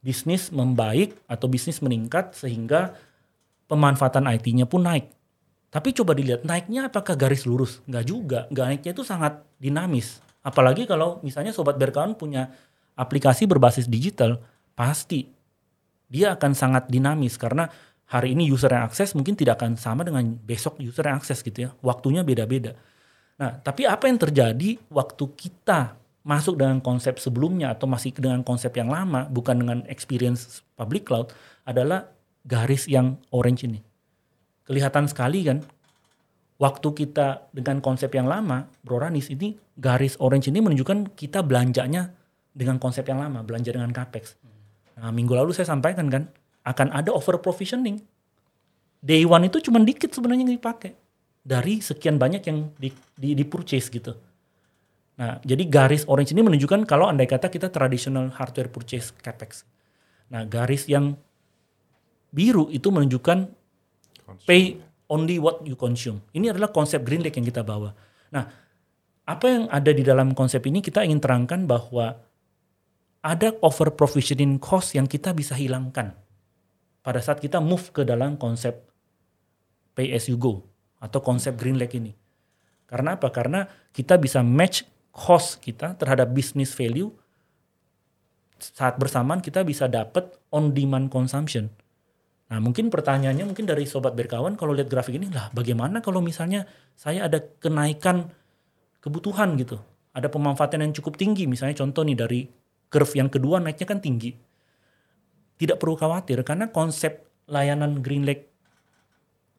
bisnis 0.00 0.48
membaik 0.48 1.20
atau 1.28 1.52
bisnis 1.52 1.84
meningkat 1.84 2.32
sehingga 2.32 2.96
pemanfaatan 3.68 4.24
IT-nya 4.32 4.64
pun 4.64 4.88
naik. 4.88 5.12
Tapi 5.68 5.92
coba 5.92 6.16
dilihat 6.16 6.48
naiknya 6.48 6.88
apakah 6.88 7.12
garis 7.12 7.44
lurus? 7.44 7.84
Enggak 7.84 8.04
juga. 8.08 8.40
Enggak 8.48 8.66
naiknya 8.72 8.92
itu 8.96 9.04
sangat 9.04 9.44
dinamis. 9.60 10.24
Apalagi 10.40 10.88
kalau 10.88 11.20
misalnya 11.20 11.52
sobat 11.52 11.76
berkawan 11.76 12.16
punya 12.16 12.48
aplikasi 12.96 13.44
berbasis 13.44 13.84
digital, 13.84 14.40
pasti 14.72 15.28
dia 16.08 16.34
akan 16.34 16.56
sangat 16.56 16.88
dinamis 16.88 17.36
karena 17.36 17.68
hari 18.10 18.34
ini 18.34 18.50
user 18.50 18.74
yang 18.74 18.90
akses 18.90 19.14
mungkin 19.14 19.38
tidak 19.38 19.62
akan 19.62 19.78
sama 19.78 20.02
dengan 20.02 20.34
besok 20.34 20.82
user 20.82 21.06
yang 21.06 21.22
akses 21.22 21.46
gitu 21.46 21.66
ya. 21.66 21.70
Waktunya 21.78 22.26
beda-beda. 22.26 22.74
Nah, 23.38 23.56
tapi 23.62 23.86
apa 23.86 24.10
yang 24.10 24.18
terjadi 24.18 24.76
waktu 24.90 25.24
kita 25.38 25.94
masuk 26.26 26.60
dengan 26.60 26.82
konsep 26.84 27.16
sebelumnya 27.16 27.72
atau 27.72 27.88
masih 27.88 28.12
dengan 28.12 28.44
konsep 28.44 28.74
yang 28.76 28.92
lama, 28.92 29.24
bukan 29.30 29.56
dengan 29.62 29.78
experience 29.88 30.60
public 30.76 31.08
cloud, 31.08 31.32
adalah 31.64 32.10
garis 32.44 32.84
yang 32.90 33.16
orange 33.32 33.64
ini. 33.64 33.80
Kelihatan 34.68 35.08
sekali 35.08 35.46
kan, 35.46 35.64
waktu 36.60 36.88
kita 36.92 37.48
dengan 37.54 37.80
konsep 37.80 38.12
yang 38.12 38.28
lama, 38.28 38.68
Bro 38.84 39.00
Ranis, 39.00 39.32
ini 39.32 39.56
garis 39.78 40.20
orange 40.20 40.52
ini 40.52 40.60
menunjukkan 40.60 41.16
kita 41.16 41.40
belanjanya 41.40 42.12
dengan 42.52 42.76
konsep 42.76 43.08
yang 43.08 43.22
lama, 43.22 43.40
belanja 43.40 43.72
dengan 43.72 43.88
capex. 43.94 44.36
Nah, 45.00 45.08
minggu 45.08 45.32
lalu 45.32 45.56
saya 45.56 45.70
sampaikan 45.72 46.12
kan, 46.12 46.28
akan 46.64 46.92
ada 46.92 47.10
over 47.12 47.40
provisioning. 47.40 48.00
Day 49.00 49.24
one 49.24 49.48
itu 49.48 49.64
cuma 49.64 49.80
dikit 49.80 50.12
sebenarnya 50.12 50.44
yang 50.44 50.54
dipakai 50.60 50.92
dari 51.40 51.80
sekian 51.80 52.20
banyak 52.20 52.42
yang 52.44 52.68
di, 52.76 52.92
di, 53.16 53.32
di 53.32 53.44
purchase 53.48 53.88
gitu. 53.88 54.12
Nah, 55.16 55.40
jadi 55.44 55.64
garis 55.68 56.04
orange 56.08 56.32
ini 56.32 56.44
menunjukkan 56.44 56.84
kalau 56.84 57.08
andai 57.08 57.28
kata 57.28 57.48
kita 57.52 57.72
traditional 57.72 58.32
hardware 58.32 58.72
purchase 58.72 59.12
capex. 59.20 59.64
Nah, 60.32 60.44
garis 60.44 60.88
yang 60.88 61.16
biru 62.32 62.68
itu 62.72 62.88
menunjukkan 62.92 63.48
pay 64.44 64.80
only 65.08 65.40
what 65.40 65.64
you 65.64 65.76
consume. 65.76 66.24
Ini 66.32 66.52
adalah 66.56 66.72
konsep 66.72 67.02
Green 67.04 67.24
Lake 67.24 67.36
yang 67.36 67.48
kita 67.48 67.64
bawa. 67.64 67.92
Nah, 68.32 68.44
apa 69.28 69.46
yang 69.48 69.64
ada 69.68 69.90
di 69.92 70.04
dalam 70.04 70.32
konsep 70.32 70.64
ini 70.68 70.80
kita 70.80 71.04
ingin 71.04 71.20
terangkan 71.20 71.68
bahwa 71.68 72.16
ada 73.20 73.52
over 73.60 73.92
provisioning 73.92 74.56
cost 74.56 74.96
yang 74.96 75.04
kita 75.04 75.36
bisa 75.36 75.52
hilangkan 75.52 76.16
pada 77.00 77.20
saat 77.20 77.40
kita 77.40 77.58
move 77.58 77.92
ke 77.92 78.04
dalam 78.04 78.36
konsep 78.36 78.84
pay 79.96 80.12
as 80.12 80.28
you 80.28 80.36
go 80.36 80.64
atau 81.00 81.20
konsep 81.24 81.56
green 81.56 81.80
lake 81.80 81.96
ini. 81.96 82.12
Karena 82.84 83.16
apa? 83.16 83.32
Karena 83.32 83.64
kita 83.94 84.20
bisa 84.20 84.44
match 84.44 84.84
cost 85.10 85.58
kita 85.64 85.96
terhadap 85.96 86.30
business 86.30 86.74
value 86.76 87.10
saat 88.60 89.00
bersamaan 89.00 89.40
kita 89.40 89.64
bisa 89.64 89.88
dapat 89.88 90.28
on 90.52 90.76
demand 90.76 91.08
consumption. 91.08 91.72
Nah 92.52 92.58
mungkin 92.60 92.92
pertanyaannya 92.92 93.48
mungkin 93.48 93.64
dari 93.64 93.88
sobat 93.88 94.12
berkawan 94.12 94.58
kalau 94.58 94.76
lihat 94.76 94.90
grafik 94.90 95.16
ini 95.16 95.32
lah 95.32 95.48
bagaimana 95.54 96.04
kalau 96.04 96.20
misalnya 96.20 96.66
saya 96.98 97.30
ada 97.30 97.40
kenaikan 97.40 98.28
kebutuhan 99.00 99.56
gitu. 99.56 99.80
Ada 100.10 100.26
pemanfaatan 100.26 100.82
yang 100.84 100.92
cukup 100.92 101.16
tinggi 101.16 101.46
misalnya 101.46 101.78
contoh 101.78 102.02
nih 102.02 102.18
dari 102.18 102.40
curve 102.90 103.14
yang 103.16 103.30
kedua 103.30 103.62
naiknya 103.62 103.86
kan 103.86 104.02
tinggi 104.02 104.49
tidak 105.60 105.76
perlu 105.76 106.00
khawatir 106.00 106.40
karena 106.40 106.72
konsep 106.72 107.28
layanan 107.44 108.00
Green 108.00 108.24
Lake 108.24 108.48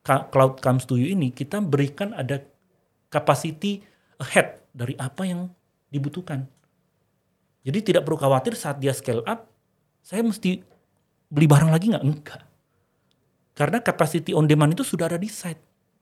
cloud 0.02 0.58
comes 0.58 0.90
to 0.90 0.98
you 0.98 1.14
ini 1.14 1.30
kita 1.30 1.62
berikan 1.62 2.18
ada 2.18 2.42
capacity 3.14 3.86
ahead 4.18 4.66
dari 4.74 4.98
apa 4.98 5.22
yang 5.28 5.46
dibutuhkan. 5.94 6.48
Jadi 7.62 7.94
tidak 7.94 8.10
perlu 8.10 8.18
khawatir 8.18 8.58
saat 8.58 8.82
dia 8.82 8.96
scale 8.96 9.22
up, 9.30 9.46
saya 10.02 10.26
mesti 10.26 10.58
beli 11.30 11.46
barang 11.46 11.70
lagi 11.70 11.94
nggak? 11.94 12.02
Enggak. 12.02 12.42
Karena 13.54 13.78
capacity 13.84 14.34
on 14.34 14.50
demand 14.50 14.74
itu 14.74 14.82
sudah 14.82 15.06
ada 15.06 15.20
di 15.22 15.30
site. 15.30 15.62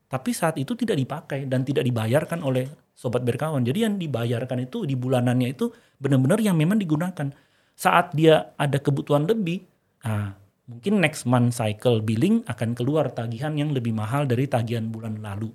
Tapi 0.09 0.31
saat 0.31 0.55
itu 0.57 0.73
tidak 0.73 0.95
dipakai 0.95 1.45
dan 1.45 1.61
tidak 1.67 1.83
dibayarkan 1.85 2.39
oleh 2.41 2.65
sobat 2.95 3.21
berkawan. 3.21 3.61
Jadi 3.61 3.85
yang 3.85 3.99
dibayarkan 3.99 4.65
itu 4.65 4.87
di 4.87 4.95
bulanannya 4.95 5.53
itu 5.53 5.69
benar-benar 5.99 6.39
yang 6.39 6.55
memang 6.55 6.79
digunakan. 6.79 7.29
Saat 7.75 8.15
dia 8.15 8.55
ada 8.57 8.79
kebutuhan 8.79 9.27
lebih, 9.27 9.67
nah, 10.05 10.35
mungkin 10.69 11.01
next 11.01 11.25
month 11.25 11.57
cycle 11.57 11.99
billing 12.03 12.45
akan 12.45 12.77
keluar 12.77 13.09
tagihan 13.09 13.55
yang 13.57 13.73
lebih 13.73 13.91
mahal 13.91 14.29
dari 14.29 14.45
tagihan 14.45 14.87
bulan 14.87 15.19
lalu. 15.19 15.49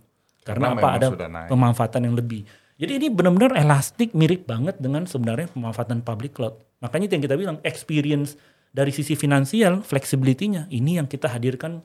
Karena, 0.45 0.77
Karena 0.77 0.81
apa 0.81 0.89
ada 1.01 1.09
pemanfaatan 1.49 2.05
yang 2.05 2.17
lebih. 2.19 2.45
Jadi 2.75 2.93
ini 3.01 3.07
benar-benar 3.09 3.55
elastik 3.55 4.13
mirip 4.13 4.51
banget 4.51 4.77
dengan 4.83 5.07
sebenarnya 5.07 5.49
pemanfaatan 5.55 6.03
public 6.03 6.35
cloud. 6.37 6.59
Makanya 6.83 7.09
itu 7.09 7.15
yang 7.17 7.25
kita 7.25 7.37
bilang 7.39 7.57
experience 7.63 8.35
dari 8.75 8.91
sisi 8.91 9.15
finansial, 9.15 9.81
flexibility-nya 9.87 10.67
ini 10.75 10.99
yang 10.99 11.07
kita 11.07 11.31
hadirkan 11.31 11.81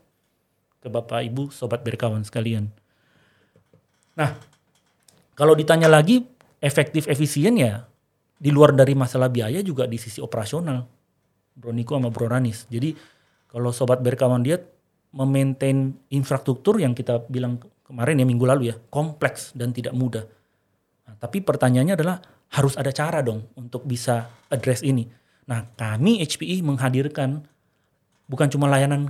ke 0.82 0.89
Bapak 0.89 1.22
Ibu 1.30 1.54
sobat 1.54 1.86
berkawan 1.86 2.26
sekalian. 2.26 2.74
Nah, 4.17 4.36
kalau 5.38 5.54
ditanya 5.56 5.88
lagi 5.88 6.26
efektif 6.60 7.08
efisien 7.08 7.56
ya 7.56 7.88
di 8.36 8.52
luar 8.52 8.76
dari 8.76 8.98
masalah 8.98 9.30
biaya 9.32 9.63
juga 9.63 9.86
di 9.86 9.95
sisi 9.95 10.19
operasional. 10.19 10.98
Bro 11.55 11.73
Niko 11.73 11.97
sama 11.97 12.09
Bro 12.13 12.29
Ranis. 12.29 12.69
Jadi 12.69 12.93
kalau 13.49 13.73
sobat 13.73 14.01
berkawan 14.03 14.45
dia 14.45 14.62
memaintain 15.09 15.97
infrastruktur 16.13 16.77
yang 16.77 16.93
kita 16.93 17.25
bilang 17.25 17.57
kemarin 17.81 18.21
ya 18.21 18.25
minggu 18.29 18.45
lalu 18.45 18.69
ya, 18.69 18.75
kompleks 18.93 19.57
dan 19.57 19.73
tidak 19.73 19.97
mudah. 19.97 20.21
Nah, 21.09 21.17
tapi 21.17 21.41
pertanyaannya 21.41 21.97
adalah 21.97 22.21
harus 22.53 22.77
ada 22.77 22.93
cara 22.93 23.25
dong 23.25 23.49
untuk 23.57 23.85
bisa 23.89 24.29
address 24.53 24.85
ini. 24.85 25.09
Nah, 25.49 25.65
kami 25.73 26.21
HPI 26.21 26.62
menghadirkan 26.62 27.41
bukan 28.29 28.47
cuma 28.53 28.69
layanan 28.69 29.09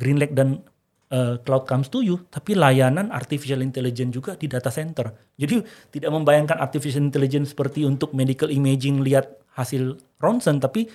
Green 0.00 0.16
Lake 0.16 0.32
dan 0.32 0.64
uh, 1.12 1.36
Cloud 1.44 1.68
Comes 1.68 1.92
to 1.92 2.00
You, 2.00 2.24
tapi 2.32 2.56
layanan 2.56 3.12
artificial 3.12 3.60
intelligence 3.60 4.12
juga 4.16 4.32
di 4.36 4.48
data 4.48 4.72
center. 4.72 5.12
Jadi 5.36 5.60
tidak 5.92 6.10
membayangkan 6.12 6.56
artificial 6.56 7.04
intelligence 7.04 7.52
seperti 7.52 7.84
untuk 7.84 8.16
medical 8.16 8.48
imaging 8.48 9.04
lihat 9.04 9.28
hasil 9.52 10.00
ronsen, 10.20 10.60
tapi 10.60 10.88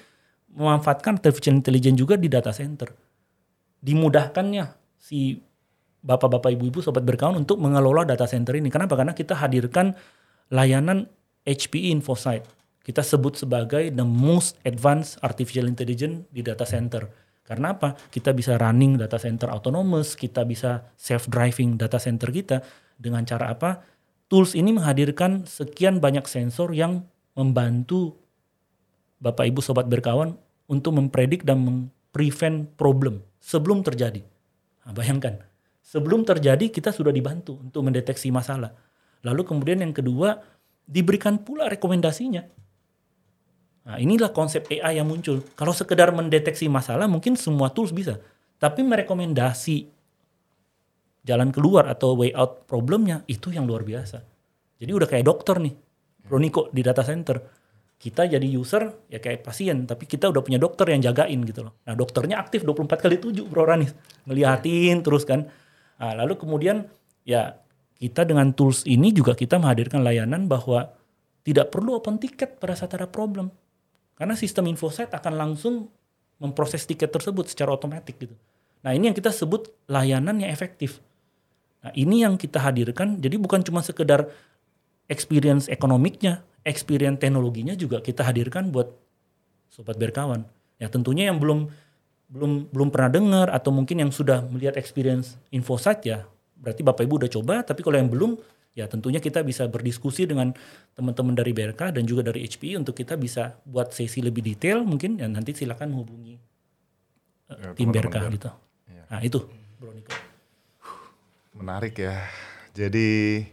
memanfaatkan 0.56 1.20
artificial 1.20 1.56
intelligence 1.56 1.98
juga 1.98 2.16
di 2.20 2.28
data 2.28 2.52
center. 2.52 2.92
Dimudahkannya 3.82 4.66
si 5.00 5.40
bapak-bapak 6.02 6.54
ibu-ibu 6.58 6.82
sobat 6.82 7.06
berkawan 7.06 7.38
untuk 7.38 7.62
mengelola 7.62 8.04
data 8.04 8.26
center 8.26 8.58
ini. 8.58 8.70
Kenapa? 8.74 8.98
Karena 8.98 9.14
kita 9.14 9.38
hadirkan 9.38 9.94
layanan 10.50 11.08
HPE 11.46 11.94
InfoSight. 12.02 12.46
Kita 12.82 13.06
sebut 13.06 13.38
sebagai 13.38 13.94
the 13.94 14.06
most 14.06 14.58
advanced 14.66 15.22
artificial 15.22 15.70
intelligence 15.70 16.26
di 16.34 16.42
data 16.42 16.66
center. 16.66 17.06
Karena 17.46 17.78
apa? 17.78 17.94
Kita 18.10 18.34
bisa 18.34 18.58
running 18.58 18.98
data 18.98 19.22
center 19.22 19.54
autonomous, 19.54 20.18
kita 20.18 20.46
bisa 20.46 20.82
self-driving 20.98 21.78
data 21.78 22.02
center 22.02 22.34
kita 22.34 22.66
dengan 22.98 23.22
cara 23.26 23.54
apa? 23.54 23.82
Tools 24.32 24.58
ini 24.58 24.74
menghadirkan 24.74 25.46
sekian 25.46 26.00
banyak 26.02 26.26
sensor 26.26 26.74
yang 26.74 27.06
membantu 27.36 28.21
Bapak 29.22 29.46
Ibu 29.46 29.62
Sobat 29.62 29.86
berkawan 29.86 30.34
untuk 30.66 30.98
mempredik 30.98 31.46
dan 31.46 31.62
memprevent 31.62 32.74
problem 32.74 33.22
sebelum 33.38 33.86
terjadi. 33.86 34.26
Nah, 34.82 34.92
bayangkan, 34.98 35.38
sebelum 35.86 36.26
terjadi 36.26 36.74
kita 36.74 36.90
sudah 36.90 37.14
dibantu 37.14 37.62
untuk 37.62 37.86
mendeteksi 37.86 38.34
masalah. 38.34 38.74
Lalu 39.22 39.46
kemudian 39.46 39.86
yang 39.86 39.94
kedua, 39.94 40.42
diberikan 40.90 41.38
pula 41.38 41.70
rekomendasinya. 41.70 42.42
Nah, 43.82 43.98
inilah 43.98 44.34
konsep 44.34 44.66
AI 44.70 44.98
yang 44.98 45.10
muncul. 45.10 45.42
Kalau 45.54 45.74
sekedar 45.74 46.10
mendeteksi 46.14 46.66
masalah 46.70 47.06
mungkin 47.06 47.38
semua 47.38 47.70
tools 47.70 47.94
bisa. 47.94 48.18
Tapi 48.62 48.86
merekomendasi 48.86 49.90
jalan 51.26 51.50
keluar 51.54 51.90
atau 51.90 52.18
way 52.18 52.34
out 52.34 52.66
problemnya 52.66 53.22
itu 53.26 53.54
yang 53.54 53.66
luar 53.66 53.86
biasa. 53.86 54.22
Jadi 54.82 54.92
udah 54.94 55.08
kayak 55.10 55.26
dokter 55.26 55.58
nih. 55.62 55.74
Bro 56.26 56.38
Niko 56.42 56.62
di 56.70 56.82
data 56.82 57.02
center. 57.02 57.61
Kita 58.02 58.26
jadi 58.26 58.42
user 58.50 59.06
ya 59.14 59.22
kayak 59.22 59.46
pasien, 59.46 59.86
tapi 59.86 60.10
kita 60.10 60.26
udah 60.34 60.42
punya 60.42 60.58
dokter 60.58 60.90
yang 60.90 61.06
jagain 61.06 61.38
gitu 61.46 61.70
loh. 61.70 61.78
Nah, 61.86 61.94
dokternya 61.94 62.42
aktif 62.42 62.66
24 62.66 62.98
kali 62.98 63.22
7 63.22 63.46
Bro 63.46 63.70
Ranis. 63.70 63.94
Ngeliatin 64.26 65.06
terus 65.06 65.22
kan. 65.22 65.46
Nah, 66.02 66.18
lalu 66.18 66.34
kemudian 66.42 66.90
ya 67.22 67.62
kita 68.02 68.26
dengan 68.26 68.50
tools 68.58 68.90
ini 68.90 69.14
juga 69.14 69.38
kita 69.38 69.62
menghadirkan 69.62 70.02
layanan 70.02 70.50
bahwa 70.50 70.90
tidak 71.46 71.70
perlu 71.70 72.02
open 72.02 72.18
ticket 72.18 72.58
pada 72.58 72.74
saat 72.74 72.98
ada 72.98 73.06
problem. 73.06 73.54
Karena 74.18 74.34
sistem 74.34 74.66
InfoSight 74.74 75.14
akan 75.14 75.34
langsung 75.38 75.86
memproses 76.42 76.82
tiket 76.90 77.14
tersebut 77.14 77.54
secara 77.54 77.78
otomatis 77.78 78.18
gitu. 78.18 78.34
Nah 78.82 78.98
ini 78.98 79.14
yang 79.14 79.18
kita 79.18 79.30
sebut 79.30 79.70
layanan 79.86 80.42
yang 80.42 80.50
efektif. 80.50 80.98
Nah 81.86 81.94
ini 81.94 82.26
yang 82.26 82.38
kita 82.38 82.58
hadirkan, 82.58 83.22
jadi 83.22 83.38
bukan 83.38 83.62
cuma 83.62 83.86
sekedar 83.86 84.30
experience 85.06 85.70
ekonomiknya, 85.70 86.42
experience 86.62 87.20
teknologinya 87.22 87.74
juga 87.74 88.02
kita 88.02 88.26
hadirkan 88.26 88.70
buat 88.70 88.92
sobat 89.72 89.98
berkawan. 89.98 90.46
Ya 90.78 90.90
tentunya 90.90 91.30
yang 91.30 91.38
belum 91.38 91.70
belum 92.32 92.72
belum 92.72 92.90
pernah 92.90 93.12
dengar 93.12 93.48
atau 93.52 93.76
mungkin 93.76 94.08
yang 94.08 94.12
sudah 94.12 94.44
melihat 94.48 94.80
experience 94.80 95.36
InfoSight 95.52 96.02
ya, 96.08 96.24
berarti 96.56 96.82
Bapak 96.82 97.04
Ibu 97.04 97.26
udah 97.26 97.32
coba, 97.32 97.56
tapi 97.62 97.84
kalau 97.84 98.00
yang 98.00 98.08
belum 98.08 98.40
ya 98.72 98.88
tentunya 98.88 99.20
kita 99.20 99.44
bisa 99.44 99.68
berdiskusi 99.68 100.24
dengan 100.24 100.56
teman-teman 100.96 101.36
dari 101.36 101.52
BRK 101.52 101.92
dan 101.92 102.04
juga 102.08 102.24
dari 102.24 102.48
HPI 102.48 102.80
untuk 102.80 102.96
kita 102.96 103.20
bisa 103.20 103.60
buat 103.68 103.92
sesi 103.92 104.24
lebih 104.24 104.40
detail 104.40 104.88
mungkin 104.88 105.20
ya 105.20 105.28
nanti 105.28 105.52
silakan 105.52 105.92
menghubungi 105.92 106.40
uh, 107.52 107.56
Ya, 107.60 107.76
tim 107.76 107.92
BRK 107.92 108.16
gitu. 108.32 108.50
Iya. 108.88 109.04
Nah 109.12 109.20
itu 109.20 109.40
Bro 109.76 109.92
Niko. 109.92 110.16
Menarik 111.60 112.00
ya. 112.00 112.16
Jadi 112.72 113.44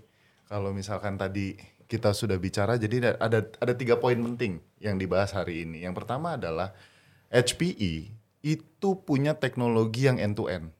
kalau 0.46 0.70
misalkan 0.70 1.18
tadi 1.18 1.58
kita 1.88 2.12
sudah 2.12 2.36
bicara, 2.36 2.76
jadi 2.76 3.16
ada 3.16 3.48
ada 3.48 3.72
tiga 3.72 3.96
poin 3.96 4.20
penting 4.20 4.60
yang 4.78 5.00
dibahas 5.00 5.32
hari 5.32 5.64
ini. 5.64 5.82
Yang 5.82 6.04
pertama 6.04 6.36
adalah 6.36 6.76
HPE 7.32 8.12
itu 8.44 8.88
punya 9.02 9.34
teknologi 9.34 10.06
yang 10.06 10.20
end 10.20 10.36
to 10.38 10.46
end 10.46 10.70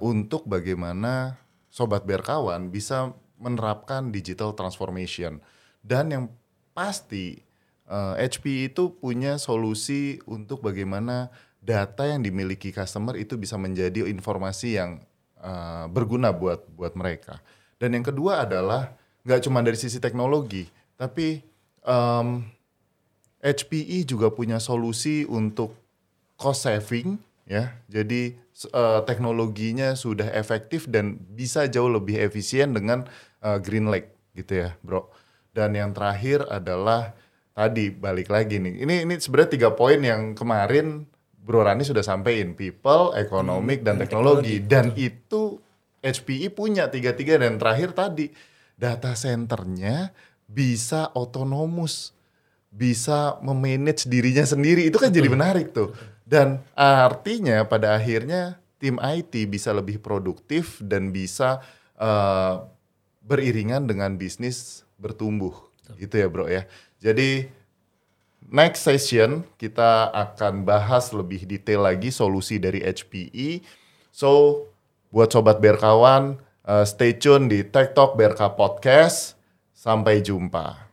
untuk 0.00 0.48
bagaimana 0.48 1.36
sobat 1.68 2.08
berkawan 2.08 2.72
bisa 2.72 3.12
menerapkan 3.36 4.08
digital 4.08 4.56
transformation 4.56 5.44
dan 5.84 6.08
yang 6.08 6.24
pasti 6.72 7.44
eh, 7.84 8.14
HPE 8.16 8.72
itu 8.72 8.96
punya 8.96 9.36
solusi 9.36 10.20
untuk 10.24 10.64
bagaimana 10.64 11.28
data 11.60 12.08
yang 12.08 12.24
dimiliki 12.24 12.72
customer 12.72 13.18
itu 13.20 13.36
bisa 13.36 13.60
menjadi 13.60 14.08
informasi 14.08 14.80
yang 14.80 15.04
eh, 15.40 15.84
berguna 15.92 16.32
buat 16.32 16.64
buat 16.72 16.96
mereka. 16.96 17.44
Dan 17.76 17.92
yang 17.92 18.08
kedua 18.08 18.48
adalah 18.48 18.96
nggak 19.26 19.42
cuma 19.42 19.58
dari 19.60 19.74
sisi 19.74 19.98
teknologi, 19.98 20.70
tapi 20.94 21.42
em, 21.82 22.46
HPE 23.42 24.06
juga 24.06 24.30
punya 24.30 24.62
solusi 24.62 25.26
untuk 25.26 25.74
cost 26.38 26.70
saving 26.70 27.18
ya. 27.44 27.74
Jadi 27.90 28.38
eh, 28.70 29.00
teknologinya 29.02 29.98
sudah 29.98 30.30
efektif 30.30 30.86
dan 30.86 31.18
bisa 31.34 31.66
jauh 31.66 31.90
lebih 31.90 32.22
efisien 32.22 32.70
dengan 32.70 33.02
eh, 33.42 33.58
Green 33.58 33.90
Lake 33.90 34.14
gitu 34.38 34.62
ya, 34.62 34.78
Bro. 34.86 35.10
Dan 35.50 35.74
yang 35.74 35.90
terakhir 35.90 36.46
adalah 36.46 37.16
tadi 37.56 37.88
balik 37.88 38.28
lagi 38.28 38.60
nih. 38.60 38.84
Ini 38.84 38.94
ini 39.08 39.14
sebenarnya 39.16 39.50
tiga 39.56 39.70
poin 39.72 39.98
yang 39.98 40.36
kemarin 40.36 41.08
Bro 41.46 41.64
Rani 41.64 41.86
sudah 41.86 42.02
sampaikan, 42.02 42.58
people, 42.58 43.14
economic 43.16 43.86
dan 43.86 43.96
teknologi. 43.96 44.58
Dan 44.60 44.92
itu 44.98 45.62
HPE 46.02 46.52
punya 46.52 46.90
tiga-tiga 46.90 47.38
dan 47.38 47.56
terakhir 47.56 47.94
tadi 47.94 48.28
data 48.76 49.16
centernya 49.16 50.12
bisa 50.46 51.10
otonomus 51.16 52.16
bisa 52.76 53.40
memanage 53.40 54.04
dirinya 54.04 54.44
sendiri. 54.44 54.84
Itu 54.86 55.00
kan 55.00 55.08
jadi 55.08 55.32
menarik 55.32 55.72
tuh. 55.72 55.96
Dan 56.28 56.60
artinya 56.76 57.64
pada 57.64 57.96
akhirnya 57.96 58.60
tim 58.76 59.00
IT 59.00 59.32
bisa 59.48 59.72
lebih 59.72 59.98
produktif 60.04 60.76
dan 60.84 61.08
bisa 61.10 61.64
eh, 61.96 62.54
beriringan 63.24 63.88
dengan 63.88 64.20
bisnis 64.20 64.84
bertumbuh. 65.00 65.56
Gitu 65.96 66.20
ya 66.20 66.28
bro 66.28 66.44
ya. 66.46 66.68
Jadi 67.00 67.48
next 68.52 68.84
session 68.84 69.42
kita 69.56 70.12
akan 70.12 70.62
bahas 70.62 71.10
lebih 71.10 71.48
detail 71.48 71.82
lagi 71.82 72.14
solusi 72.14 72.62
dari 72.62 72.78
HPE 72.78 73.64
so 74.14 74.62
buat 75.10 75.34
sobat 75.34 75.58
berkawan 75.58 76.38
eh, 76.66 76.84
stay 76.84 77.14
tune 77.14 77.46
di 77.46 77.62
Talk 77.94 78.18
Berka 78.18 78.50
Podcast. 78.52 79.38
Sampai 79.76 80.18
jumpa 80.24 80.86